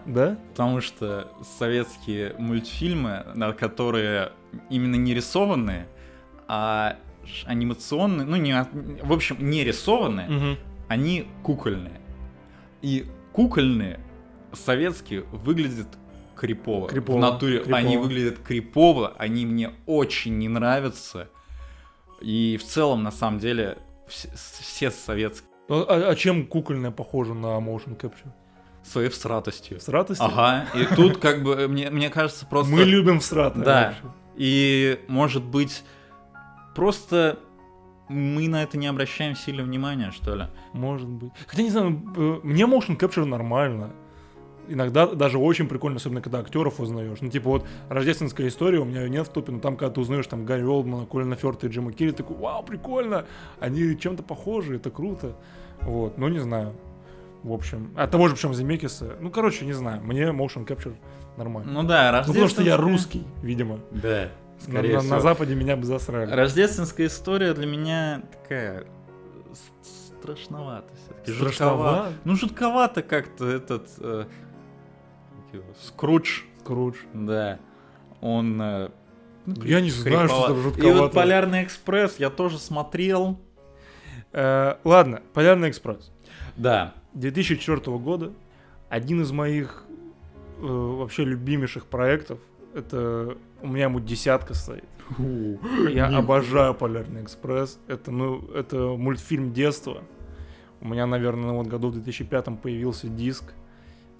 [0.07, 0.36] Да?
[0.50, 1.28] Потому что
[1.59, 4.32] советские мультфильмы, на которые
[4.70, 5.86] именно не рисованные,
[6.48, 6.96] а
[7.44, 8.54] анимационные, ну не,
[9.02, 10.57] в общем, не рисованные, Мгм.
[10.88, 12.00] они кукольные.
[12.82, 13.98] И кукольные
[14.52, 15.88] советские выглядят
[16.36, 16.88] крипово.
[16.88, 17.76] Крипово, В натуре крипово.
[17.78, 21.28] они выглядят крипово, они мне очень не нравятся.
[22.20, 23.78] И в целом, на самом деле,
[24.09, 24.30] вс-
[24.61, 28.30] все советские Ну, а, а чем кукольная похожа на motion capture?
[28.87, 29.80] Своей всратостью.
[29.80, 30.26] С радостью?
[30.26, 32.72] Ага, и тут как бы, мне, мне кажется, просто...
[32.72, 33.64] Мы любим всратое.
[33.64, 33.95] Да.
[34.37, 35.82] И, может быть,
[36.74, 37.39] просто
[38.09, 40.45] мы на это не обращаем сильно внимания, что ли.
[40.72, 41.32] Может быть.
[41.47, 43.91] Хотя не знаю, э, мне motion capture нормально.
[44.68, 47.18] иногда даже очень прикольно, особенно когда актеров узнаешь.
[47.20, 50.01] Ну, типа вот «Рождественская история» у меня ее нет в топе, но там, когда ты
[50.01, 53.26] узнаешь там Гарри Олдмана, Колина Фёрта и Джима Керри, такой, вау, прикольно,
[53.61, 55.37] они чем-то похожи, это круто.
[55.82, 56.74] Вот, ну, не знаю.
[57.43, 59.16] В общем, от того же, причем Земекиса.
[59.20, 60.97] Ну, короче, не знаю, мне motion capture
[61.37, 61.70] нормально.
[61.72, 63.78] Ну да, Ну, потому что я рождественская- русский, видимо.
[63.93, 65.14] Да, На, скорее на- всего.
[65.14, 66.30] на Западе меня бы засрали.
[66.32, 68.87] Рождественская история для меня такая
[70.20, 71.32] страшновато все-таки.
[71.37, 72.12] Страшновато?
[72.24, 74.24] Ну, жутковато как-то этот э,
[75.82, 76.97] Скрудж, Крудж.
[77.14, 77.59] да.
[78.20, 78.61] Он...
[78.61, 78.89] э,
[79.47, 80.99] ну, Я не знаю, что там И жутковато.
[81.03, 83.39] вот Полярный экспресс я тоже смотрел.
[84.32, 86.11] Э, ладно, Полярный экспресс.
[86.57, 86.95] Да.
[87.20, 88.32] 2004 года.
[88.88, 89.84] Один из моих
[90.60, 92.38] э, вообще любимейших проектов.
[92.74, 94.84] Это у меня ему десятка стоит.
[95.90, 97.78] Я обожаю Полярный экспресс.
[97.88, 100.02] Это, ну, это мультфильм детства.
[100.80, 103.54] У меня, наверное, вот году в 2005 появился диск.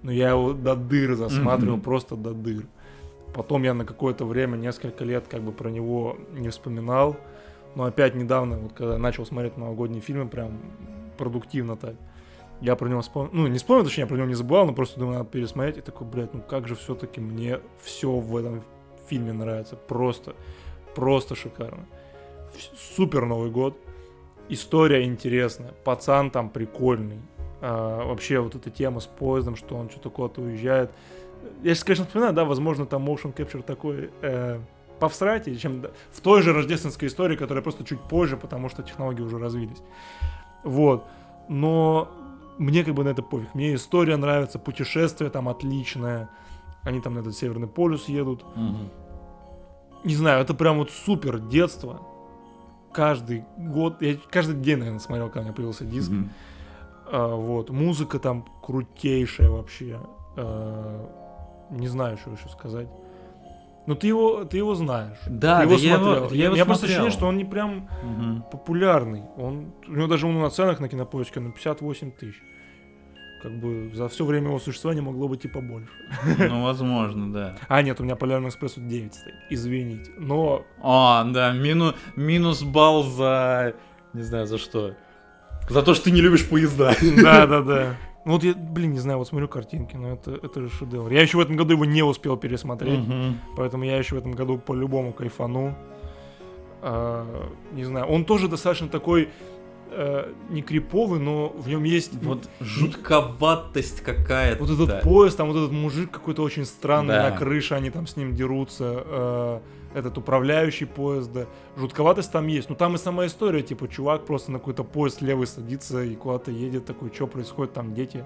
[0.01, 1.83] Но я его до дыр засматривал, Мгм.
[1.83, 2.65] просто до дыр.
[3.33, 7.15] Потом я на какое-то время, несколько лет, как бы про него не вспоминал.
[7.75, 10.59] Но опять недавно, вот когда начал смотреть новогодние фильмы, прям
[11.17, 11.95] продуктивно так,
[12.61, 13.31] я про него вспомнил.
[13.33, 15.77] Ну, не вспомнил, точнее, я про него не забывал, но просто думаю, надо пересмотреть.
[15.77, 18.63] И такой, блядь, ну как же все-таки мне все в этом
[19.07, 19.75] фильме нравится.
[19.75, 20.35] Просто,
[20.95, 21.85] просто шикарно.
[22.95, 23.77] Супер Новый год.
[24.49, 25.73] История интересная.
[25.83, 27.19] Пацан там прикольный.
[27.61, 30.91] А, вообще вот эта тема с поездом, что он что-то куда-то уезжает.
[31.63, 34.59] Я сейчас, конечно, вспоминаю, да, возможно, там motion capture такой э,
[34.99, 39.37] повсратее, чем в той же рождественской истории, которая просто чуть позже, потому что технологии уже
[39.37, 39.81] развились.
[40.63, 41.05] Вот.
[41.47, 42.09] Но
[42.57, 43.53] мне как бы на это пофиг.
[43.55, 46.29] Мне история нравится, путешествие там отличное.
[46.83, 48.43] Они там на этот Северный полюс едут.
[48.55, 48.89] Мгм.
[50.03, 52.01] Не знаю, это прям вот супер детство.
[52.93, 56.09] Каждый год, я каждый день, наверное, смотрел, когда у меня появился диск.
[56.11, 56.29] Мгм.
[57.11, 59.99] А, вот, музыка там крутейшая вообще.
[60.35, 62.87] А, не знаю, что еще сказать.
[63.85, 65.17] Ну ты его, ты его знаешь.
[65.27, 66.31] Да, Ты да, я его- смотрел.
[66.31, 67.05] я его меня просто смотрел.
[67.05, 68.43] ощущение, что он не прям Мгм.
[68.51, 69.23] популярный.
[69.37, 72.41] Он, у него даже он на ценах на кинопоиске на 58 тысяч.
[73.41, 75.91] Как бы за все время его существования могло быть и побольше.
[76.39, 77.55] Ну, возможно, да.
[77.67, 79.35] А, нет, у меня Полярный экспресс тут 9 стоит.
[79.49, 80.11] Извините.
[80.17, 83.75] Но А, да, мину, минус балл за...
[84.13, 84.95] Не знаю, за что.
[85.69, 86.95] За то, что ты не любишь поезда.
[87.21, 87.95] Да, да, да.
[88.25, 91.09] Ну вот я, блин, не знаю, вот смотрю картинки, но это, это же шедевр.
[91.11, 93.39] Я еще в этом году его не успел пересмотреть, Мгм.
[93.55, 95.77] поэтому я еще в этом году по-любому кайфану.
[96.81, 97.25] А,
[97.71, 99.29] не знаю, он тоже достаточно такой
[99.91, 104.63] э, не криповый, но в нем есть вот, жутковатость какая-то.
[104.63, 107.29] вот этот поезд, там вот этот мужик какой-то очень странный Да.
[107.29, 109.03] на крыше, они там с ним дерутся.
[109.05, 109.59] э,
[109.93, 111.47] этот управляющий поезда.
[111.75, 112.69] Жутковатость там есть.
[112.69, 116.51] Но там и сама история, типа, чувак просто на какой-то поезд левый садится и куда-то
[116.51, 118.23] едет, такой, что происходит, там дети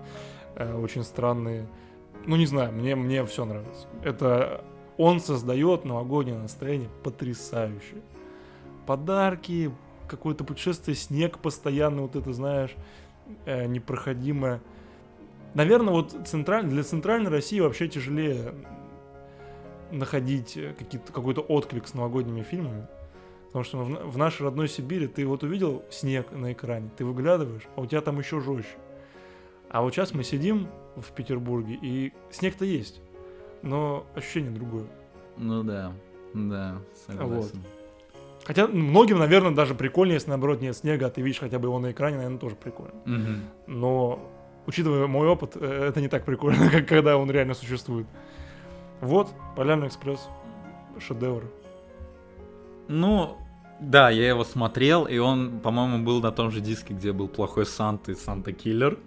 [0.55, 1.68] э, очень странные.
[2.26, 3.88] Ну, не знаю, мне, мне все нравится.
[4.03, 4.64] Это
[4.97, 8.01] он создает новогоднее настроение потрясающе.
[8.86, 9.72] Подарки,
[10.12, 12.76] какое-то путешествие, снег постоянно, вот это, знаешь,
[13.45, 14.62] э, непроходимое.
[15.53, 16.66] Наверное, вот централь...
[16.66, 18.53] для центральной России вообще тяжелее
[19.91, 22.88] находить э, какие-то, какой-то отклик с новогодними фильмами.
[23.47, 27.68] Потому что в, в нашей родной Сибири ты вот увидел снег на экране, ты выглядываешь,
[27.76, 28.78] а у тебя там еще жестче.
[29.70, 33.01] А вот сейчас мы сидим в Петербурге, и снег-то есть,
[33.62, 34.86] но ощущение другое.
[35.38, 35.93] Ну да,
[36.34, 37.64] да, согласен.
[38.44, 41.80] Хотя многим, наверное, даже прикольнее, если наоборот нет снега, а ты видишь хотя бы его
[41.80, 42.94] на экране, наверное, тоже прикольно.
[43.06, 43.42] Мгм.
[43.68, 44.20] Но,
[44.66, 48.08] учитывая мой опыт, э, это не так прикольно, как когда он реально существует.
[49.00, 50.28] Вот, Полярный экспресс,
[51.00, 51.44] шедевр.
[52.88, 53.38] Ну,
[53.80, 57.66] да, я его смотрел, и он, по-моему, был на том же диске, где был плохой
[57.66, 58.98] Санта и Санта Киллер.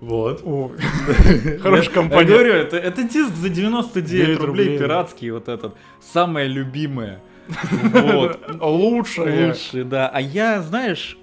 [0.00, 0.42] Вот.
[0.44, 2.28] Я- хорошая Я компания.
[2.28, 4.78] говорю, это, это диск за 99 9 рублей, рублей.
[4.78, 5.74] пиратский вот этот.
[6.00, 7.20] Самое любимое.
[7.48, 8.40] Вот.
[8.60, 9.48] Лучшее.
[9.48, 10.08] Лучший, да.
[10.08, 11.16] А я, знаешь,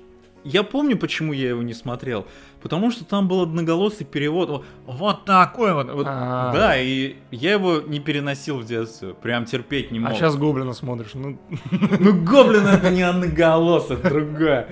[0.44, 2.26] я помню, почему я его не смотрел.
[2.62, 4.66] Потому что там был одноголосый перевод.
[4.86, 5.92] Вот такой вот.
[5.92, 6.06] вот.
[6.08, 6.54] А.
[6.54, 9.14] Да, и я его не переносил в детстве.
[9.14, 10.12] Прям терпеть не мог.
[10.12, 11.38] А сейчас Гоблина смотришь, ну,
[11.72, 14.70] Ну, Гоблин это не одноголос, это другая.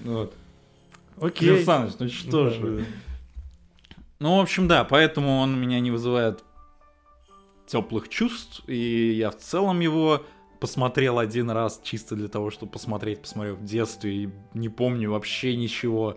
[0.00, 0.34] Вот.
[1.20, 1.56] окей.
[1.56, 2.86] Кирилл ну что же.
[4.18, 6.42] Ну, в общем, да, поэтому он меня не вызывает
[7.66, 10.22] теплых чувств, и я в целом его
[10.60, 15.56] посмотрел один раз чисто для того, чтобы посмотреть, посмотрел в детстве, и не помню вообще
[15.56, 16.16] ничего,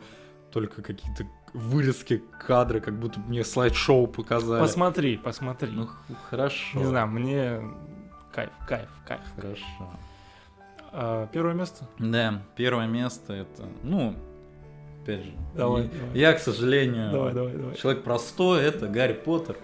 [0.51, 4.61] только какие-то вырезки кадры, как будто мне слайд-шоу показали.
[4.61, 5.69] Посмотри, посмотри.
[5.71, 5.89] Ну,
[6.29, 6.79] хорошо.
[6.79, 7.61] Не знаю, мне
[8.33, 9.21] кайф, кайф, кайф.
[9.35, 9.89] Хорошо.
[10.91, 11.87] А, первое место?
[11.99, 14.15] Да, первое место это, ну,
[15.03, 15.31] опять же.
[15.55, 16.17] Давай, И давай.
[16.19, 17.75] Я, к сожалению, Давай, давай, давай.
[17.75, 19.55] человек простой, это Гарри Поттер.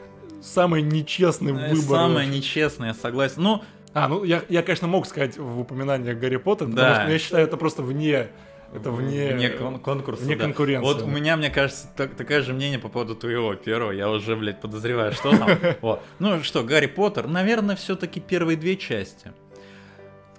[0.41, 1.97] Самый нечестный Э, выбор.
[1.97, 3.41] Самое нечестное, я согласен.
[3.41, 3.63] Ну,
[3.95, 7.01] А, ну я, я, конечно, мог сказать в упоминаниях Гарри Поттер, потому Да.
[7.03, 8.27] что я считаю, это просто вне,
[8.73, 10.21] это вне, вне кон- конкурса.
[10.25, 10.43] вне да.
[10.43, 10.85] конкуренции.
[10.85, 13.91] Вот у меня, мне кажется, так- такое же мнение по поводу твоего первого.
[13.91, 15.49] Я уже, блядь, подозреваю, что там.
[15.81, 16.01] Вот.
[16.19, 19.31] Ну что, Гарри Поттер, наверное, все-таки первые две части.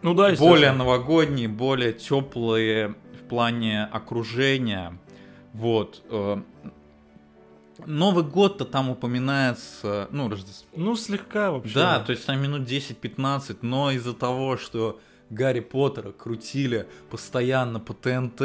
[0.02, 4.98] Ну да, более новогодние, более теплые в плане окружения.
[5.54, 6.02] Вот.
[7.84, 10.68] Новый год-то там упоминается, ну, Рождество.
[10.76, 11.74] Ну, слегка вообще.
[11.74, 14.98] Да, то есть там минут 10-15, но из-за того, что
[15.30, 18.40] Гарри Поттера крутили постоянно по ТНТ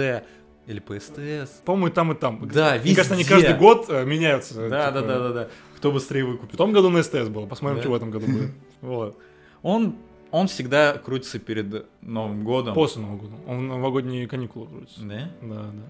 [0.67, 1.61] или по СТС.
[1.65, 2.47] По-моему, и там, и там.
[2.49, 3.33] Да, Мне кажется, они везде.
[3.35, 4.69] каждый год э, меняются.
[4.69, 5.07] Да, да, типа.
[5.13, 5.49] да, да, да.
[5.77, 6.57] Кто быстрее В выкупит.
[6.57, 7.45] том году на СТС было.
[7.47, 7.81] Посмотрим, Да.
[7.83, 8.51] что в этом году будет.
[8.81, 9.17] Вот.
[9.63, 9.95] Он,
[10.31, 12.73] он всегда крутится перед Новым годом.
[12.73, 13.33] После Нового года.
[13.47, 15.01] Он в новогодние каникулы крутится.
[15.01, 15.29] Да?
[15.41, 15.83] Да, да.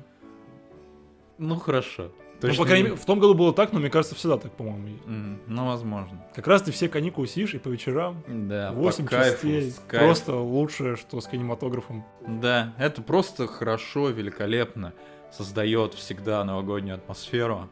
[1.38, 2.12] Ну хорошо.
[2.42, 4.38] То Ну, по крайней не- мере, в том году было так, но мне кажется, всегда
[4.38, 4.98] так, по-моему.
[5.06, 6.26] М, Ну, возможно.
[6.34, 8.24] Как раз ты все каникулы сидишь и по вечерам.
[8.28, 9.72] Да, 8 по кайфу, частей.
[9.72, 10.08] с кайфом.
[10.08, 12.04] Просто лучшее, что с кинематографом.
[12.28, 14.94] Да, это просто хорошо, великолепно.
[15.32, 17.70] Создает всегда новогоднюю атмосферу.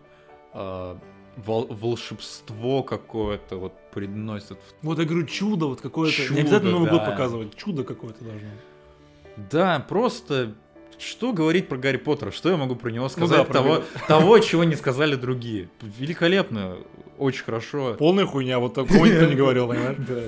[0.54, 0.96] э,
[1.38, 4.58] вол- волшебство какое-то вот приносит.
[4.82, 6.16] в- Вот я говорю, чудо вот какое-то.
[6.16, 7.12] Чудо, не обязательно Новый год да.
[7.12, 7.56] показывать.
[7.56, 8.50] Чудо какое-то должно.
[9.52, 10.54] Да, просто
[11.00, 12.32] что говорить про Гарри Поттера?
[12.32, 13.38] Что я могу про него Ну сказать?
[13.38, 15.70] да, про того, Гарри- того, чего не сказали другие.
[15.82, 16.76] Великолепно,
[17.18, 17.96] очень хорошо.
[17.98, 19.98] Полная хуйня, вот такого никто не говорил, понимаешь?
[20.00, 20.22] Да, да,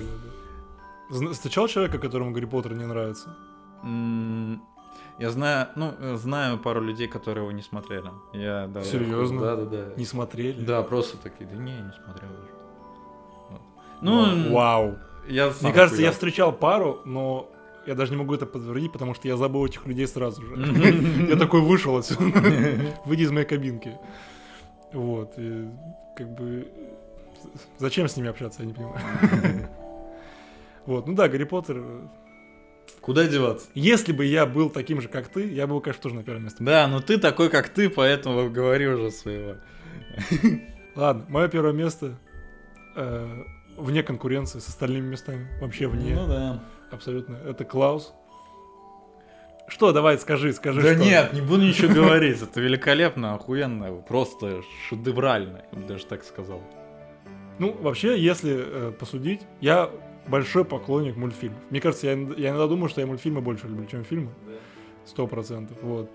[1.28, 1.34] да.
[1.34, 3.36] Встречал человека, которому Гарри Поттер не нравится?
[5.20, 8.10] Я знаю, ну, знаю пару людей, которые его не смотрели.
[8.34, 9.42] Я, да, я- Серьезно?
[9.42, 9.94] Да, да, да.
[9.98, 10.60] Не смотрели?
[10.64, 12.52] Да, просто такие, да не, не смотрел даже.
[13.50, 13.62] Вот.
[14.02, 14.96] Ну, Вау.
[15.28, 16.12] я Мне кажется, я охуел.
[16.14, 17.51] встречал пару, но
[17.86, 20.56] я даже не могу это подтвердить, потому что я забыл этих людей сразу же.
[21.30, 22.24] Я такой вышел отсюда.
[23.06, 23.98] Выйди из моей кабинки.
[24.94, 25.34] Вот.
[25.38, 25.68] и
[26.16, 26.68] как бы...
[27.80, 29.00] Зачем с ними общаться, я не понимаю.
[30.88, 31.78] Вот, ну да, Гарри Поттер.
[31.78, 32.08] э,
[33.02, 33.68] Куда деваться?
[33.76, 36.64] Если бы я был таким же, как ты, я бы, конечно, тоже на первом месте.
[36.64, 39.58] Да, но ты такой, как ты, поэтому говори уже своего.
[40.96, 42.18] Ладно, мое первое место
[42.96, 43.44] э,
[43.78, 45.48] вне конкуренции с остальными местами.
[45.62, 46.16] Вообще вне.
[46.16, 46.64] Ну да.
[46.92, 47.38] Абсолютно.
[47.46, 48.14] Это Клаус.
[49.68, 50.82] Что, давай, скажи, скажи.
[50.82, 51.04] Да что.
[51.04, 52.42] нет, не буду ничего говорить.
[52.42, 56.62] Это великолепно, охуенно, просто шедеврально, я бы даже так сказал.
[57.58, 59.90] Ну, вообще, если э, посудить, я
[60.28, 61.60] большой поклонник мультфильмов.
[61.70, 64.32] Мне кажется, я, иногда- я иногда думаю, что я мультфильмы больше люблю, чем фильмы.
[65.06, 65.78] Сто процентов.
[65.82, 66.10] Вот.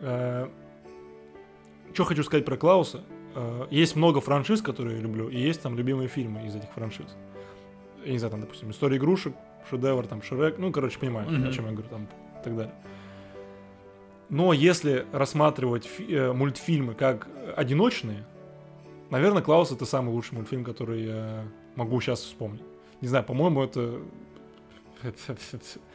[0.00, 3.02] Что хочу сказать про Клауса?
[3.34, 7.06] Э, есть много франшиз, которые я люблю, и есть там любимые фильмы из этих франшиз.
[8.04, 9.34] Я не знаю, там, допустим, История игрушек,
[9.68, 11.48] Шедевр, там, Шрек, ну, короче, понимаешь, Мгм.
[11.48, 12.04] о чем я говорю, там,
[12.40, 12.74] и так далее.
[14.28, 18.24] Но если рассматривать фи- э, мультфильмы как одиночные,
[19.10, 21.44] наверное, Клаус это самый лучший мультфильм, который я
[21.74, 22.62] могу сейчас вспомнить.
[23.00, 23.98] Не знаю, по-моему, это...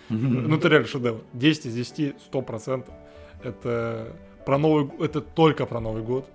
[0.09, 1.21] Ну, это реально шедевр.
[1.33, 2.85] 10 из 10, 100%.
[3.43, 4.07] Это
[4.45, 6.27] про Новый это только про Новый год.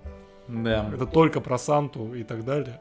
[0.47, 0.89] Да.
[0.93, 2.79] Это только про Санту и так далее.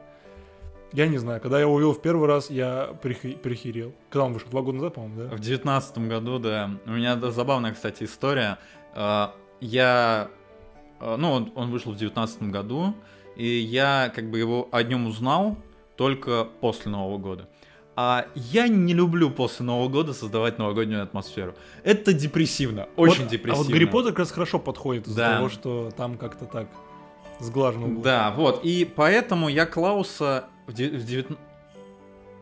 [0.92, 3.92] Я не знаю, когда я его увидел в первый раз, я прихи- прихерел.
[4.10, 4.48] Когда он вышел?
[4.50, 5.36] Два года назад, по-моему, да?
[5.36, 6.70] В девятнадцатом году, да.
[6.86, 8.58] У меня да, забавная, кстати, история.
[8.94, 10.28] А, Я,
[11.00, 12.94] а, ну, он, он вышел в девятнадцатом году,
[13.36, 15.56] и я как бы его о нем узнал
[15.96, 17.48] только после Нового года.
[17.94, 21.54] А я не люблю после Нового года создавать новогоднюю атмосферу.
[21.84, 23.60] Это депрессивно, очень Вот- депрессивно.
[23.60, 25.36] А вот Гарри Поттер как раз хорошо подходит из-за Да.
[25.36, 26.68] того, что там как-то так
[27.38, 28.02] сглажено было.
[28.02, 28.64] Да, вот.
[28.64, 31.36] И поэтому я Клауса в, де- в девятн-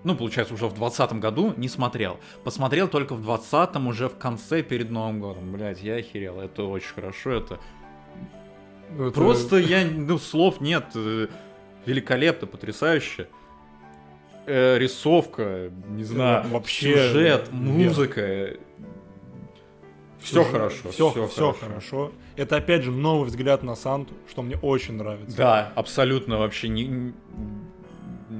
[0.05, 2.19] ну, получается, уже в двадцатом году не смотрел.
[2.45, 5.53] Посмотрел только в двадцатом уже в конце перед Новым годом.
[5.53, 6.41] Блять, я охерел.
[6.41, 7.33] Это очень хорошо.
[7.33, 7.59] Это
[8.97, 10.85] Ну, это- просто я, ну, слов нет.
[10.95, 11.27] э,
[11.87, 13.29] Великолепно, потрясающе.
[14.47, 18.57] Э, рисовка, не знаю, вообще сюжет, музыка.
[20.21, 20.91] Все хорошо.
[20.91, 22.13] Все, все хорошо.
[22.37, 25.37] Это опять же новый взгляд на Санту, что мне очень нравится.
[25.37, 27.13] Да, абсолютно вообще не-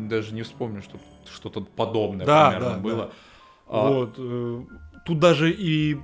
[0.09, 0.99] даже не вспомню, что
[1.33, 3.13] что-то подобное Да, примерно да, было.
[3.67, 4.15] А, Вот.
[4.19, 4.63] э,
[5.05, 5.97] Тут даже и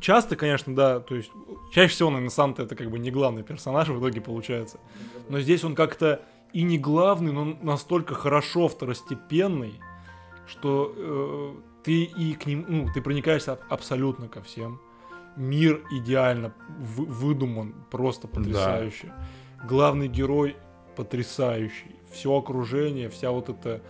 [0.00, 1.30] часто, конечно, да, то есть
[1.72, 4.78] чаще всего, наверное, Санта это как бы не главный персонаж в итоге получается.
[5.28, 6.22] Но здесь он как-то
[6.52, 9.80] и не главный, но настолько хорошо второстепенный,
[10.46, 11.54] что э,
[11.84, 14.80] ты и к ним, ну, ты проникаешься аб- абсолютно ко всем.
[15.36, 19.12] Мир идеально вы- выдуман, просто потрясающе.
[19.68, 20.56] Главный герой
[20.96, 21.94] потрясающий.
[22.16, 23.82] Все окружение, вся вот эта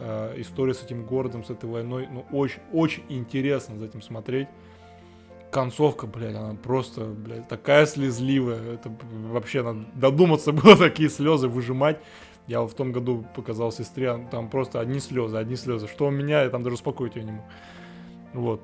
[0.00, 4.48] э, история с этим городом, с этой войной, ну, очень, очень интересно за этим смотреть.
[5.50, 8.74] концовка, блядь, она просто, блядь, такая слезливая.
[8.74, 8.90] Это
[9.30, 11.98] вообще надо додуматься было такие слезы выжимать.
[12.46, 15.86] Я в том году показал сестре, а там просто одни слезы, одни слезы.
[15.86, 17.44] Что у меня, я там даже успокоить ее не мог.
[18.32, 18.60] Вот.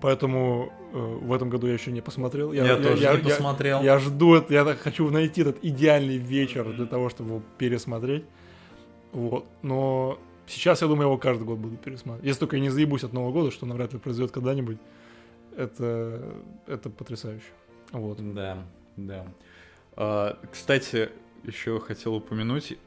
[0.00, 2.52] Поэтому э, в этом году я еще не посмотрел.
[2.52, 3.78] Я, я тоже я, не я, посмотрел.
[3.82, 8.24] Я, я жду, это, я хочу найти этот идеальный вечер для того, чтобы его пересмотреть.
[9.12, 9.46] Вот.
[9.62, 12.26] Но сейчас, я думаю, я его каждый год буду пересматривать.
[12.26, 14.78] Если только я не заебусь от Нового года, что навряд ли произойдет когда-нибудь.
[15.56, 16.34] Это,
[16.66, 17.46] это потрясающе.
[17.90, 18.18] Вот.
[18.34, 18.58] Да,
[18.96, 19.26] да.
[19.96, 21.10] А, кстати,
[21.44, 22.78] еще хотел упомянуть.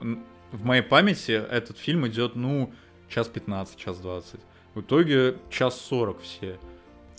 [0.51, 2.71] В моей памяти этот фильм идет, ну,
[3.09, 4.39] час 15, час 20.
[4.73, 6.57] В итоге час 40 все.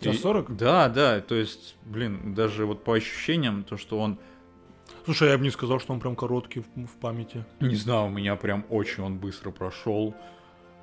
[0.03, 0.57] Час 40?
[0.57, 4.19] Да, да, то есть, блин, даже вот по ощущениям, то, что он...
[5.05, 7.45] Слушай, я бы не сказал, что он прям короткий в, в памяти.
[7.61, 10.15] Не знаю, у меня прям очень он быстро прошел.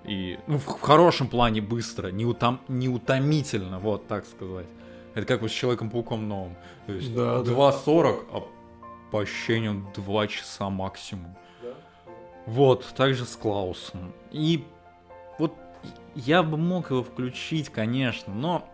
[0.05, 4.67] И, ну, в хорошем плане быстро, не, утом, не утомительно, вот так сказать.
[5.13, 6.55] Это как вот с Человеком-пауком новым.
[6.85, 8.37] То есть да, 2.40, да.
[8.37, 8.43] а
[9.11, 11.35] по ощущениям 2 часа максимум.
[11.61, 11.69] Да.
[12.45, 14.13] Вот, также с Клаусом.
[14.31, 14.63] И
[15.37, 15.53] вот
[16.15, 18.69] я бы мог его включить, конечно, но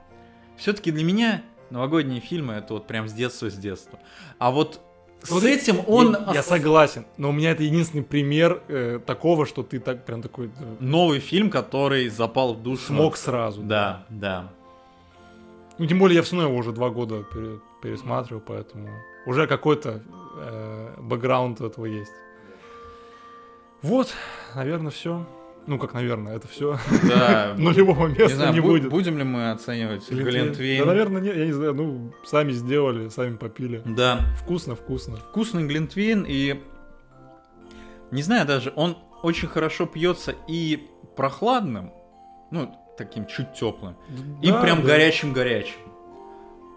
[0.57, 3.99] все-таки для меня новогодние фильмы это вот прям с детства, с детства.
[4.39, 4.81] А вот
[5.23, 6.15] с этим он...
[6.27, 10.21] Я, я согласен, но у меня это единственный пример э, такого, что ты так прям
[10.21, 10.47] такой...
[10.47, 12.85] Э, Новый фильм, который запал в душу.
[12.85, 13.61] Смог сразу.
[13.61, 14.51] Да, да.
[15.77, 18.89] Ну, тем более я все равно его уже два года пере, пересматривал, поэтому
[19.25, 20.03] уже какой-то
[20.37, 22.13] э, бэкграунд этого есть.
[23.81, 24.13] Вот,
[24.53, 25.25] наверное, все.
[25.67, 26.77] Ну, как, наверное, это все.
[27.03, 27.55] Да.
[27.57, 28.89] Нулевого места не, знаю, не будет.
[28.89, 30.79] Будем ли мы оценивать Глинтвейн?
[30.79, 31.73] Да, наверное, нет, я не знаю.
[31.73, 33.81] Ну, сами сделали, сами попили.
[33.85, 34.19] Да.
[34.41, 35.17] Вкусно, вкусно.
[35.17, 36.61] Вкусный Глинтвейн и...
[38.11, 41.91] Не знаю даже, он очень хорошо пьется и прохладным,
[42.51, 44.89] ну, таким чуть теплым, да, и прям да.
[44.89, 45.79] горячим-горячим.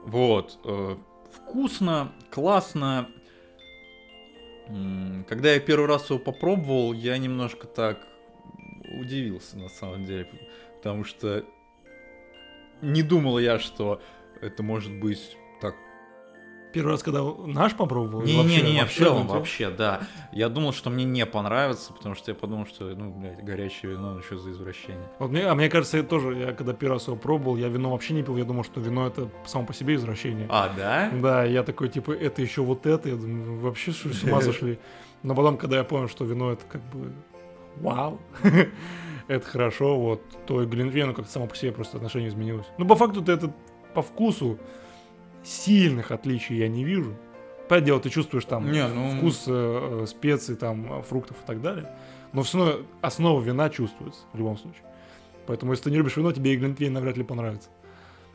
[0.07, 0.59] Вот.
[0.65, 0.97] Э,
[1.31, 3.09] вкусно, классно.
[5.29, 8.08] Когда я первый раз его попробовал, я немножко так
[8.93, 10.29] удивился на самом деле,
[10.77, 11.45] потому что
[12.83, 14.01] не думал я, что
[14.41, 15.75] это может быть так
[16.73, 18.23] Первый раз, когда наш попробовал?
[18.23, 20.01] Не-не-не, в целом вообще, да.
[20.33, 24.15] Я думал, что мне не понравится, потому что я подумал, что, ну, блядь, горячее вино,
[24.15, 25.09] ну, что за извращение.
[25.19, 27.91] Вот мне, а мне кажется, я тоже, я когда первый раз его пробовал, я вино
[27.91, 30.47] вообще не пил, я думал, что вино это само по себе извращение.
[30.51, 31.11] А, да?
[31.11, 34.79] Да, я такой, типа, это еще вот это, я думаю, вообще с ума сошли.
[35.23, 37.13] Но потом, когда я понял, что вино это как бы
[37.77, 38.21] вау,
[39.29, 42.67] это хорошо, вот, то и Глинтвейну как-то само по себе просто отношение изменилось.
[42.79, 43.53] Ну, по факту, ты это
[43.95, 44.59] по вкусу
[45.43, 47.17] сильных отличий я не вижу.
[47.69, 49.19] Понятное дело, ты чувствуешь там не, ну...
[49.19, 51.91] вкус э, специй, там, фруктов и так далее.
[52.33, 54.83] Но все равно основа вина чувствуется в любом случае.
[55.47, 57.71] Поэтому, если ты не любишь вино, тебе и Глинтвейн навряд ли понравится.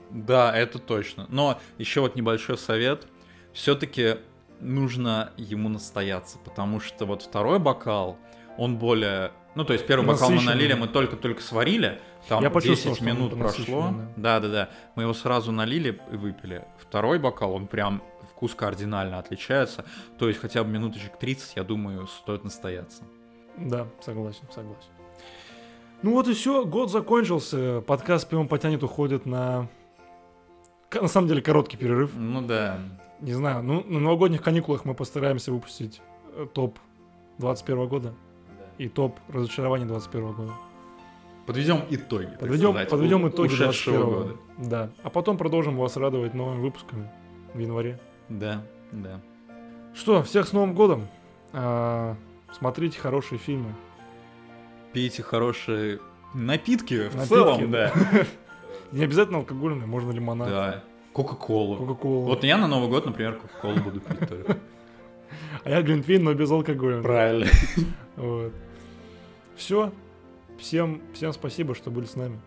[0.09, 1.25] Да, это точно.
[1.29, 3.07] Но еще вот небольшой совет.
[3.53, 4.17] Все-таки
[4.59, 8.17] нужно ему настояться, потому что вот второй бокал,
[8.57, 9.31] он более...
[9.55, 13.93] Ну, то есть первый бокал мы налили, мы только-только сварили, там Я 10 минут прошло.
[14.15, 16.65] Да-да-да, мы его сразу налили и выпили.
[16.79, 18.01] Второй бокал, он прям
[18.31, 19.85] вкус кардинально отличается.
[20.17, 23.03] То есть хотя бы минуточек 30, я думаю, стоит настояться.
[23.57, 24.89] Да, согласен, согласен.
[26.01, 29.69] Ну вот и все, год закончился, подкаст «Пивом потянет» уходит на...
[30.91, 32.11] На самом деле короткий перерыв.
[32.15, 32.79] Ну да.
[33.21, 36.01] Не знаю, ну на новогодних каникулах мы постараемся выпустить
[36.35, 36.77] э, топ
[37.37, 38.13] 21 года
[38.77, 40.51] и топ разочарований 21 года.
[41.45, 42.29] Подведем итоги.
[42.39, 44.35] Подведем, сказать, подведем итоги 21 года.
[44.57, 44.89] Да.
[45.03, 47.09] А потом продолжим вас радовать новыми выпусками
[47.53, 47.99] в январе.
[48.29, 49.19] Да, да.
[49.93, 51.07] Что, всех с Новым годом.
[51.51, 52.15] А,
[52.51, 53.75] смотрите хорошие фильмы.
[54.93, 55.99] Пейте хорошие
[56.33, 57.91] напитки, напитки в целом, да.
[58.91, 60.49] Не обязательно алкогольные, можно лимонад.
[60.49, 60.83] Да.
[61.13, 61.77] Кока-колу.
[61.77, 62.21] Кока-колу.
[62.21, 64.57] Вот я на Новый год, например, Кока-колу буду пить только.
[65.63, 67.01] А я глинтвейн, но без алкоголя.
[67.01, 67.47] Правильно.
[68.15, 68.53] Вот.
[69.55, 69.91] Все.
[70.57, 72.39] Всем, всем спасибо, что были с нами.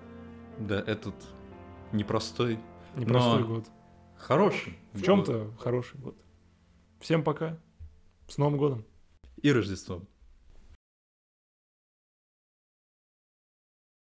[0.59, 1.14] Да, этот
[1.93, 2.59] непростой.
[2.97, 3.66] Непростой год.
[4.16, 4.78] Хороший.
[4.93, 6.16] В чем-то хороший год.
[7.01, 7.59] Всем пока.
[8.28, 8.84] С Новым годом.
[9.43, 10.09] И Рождеством.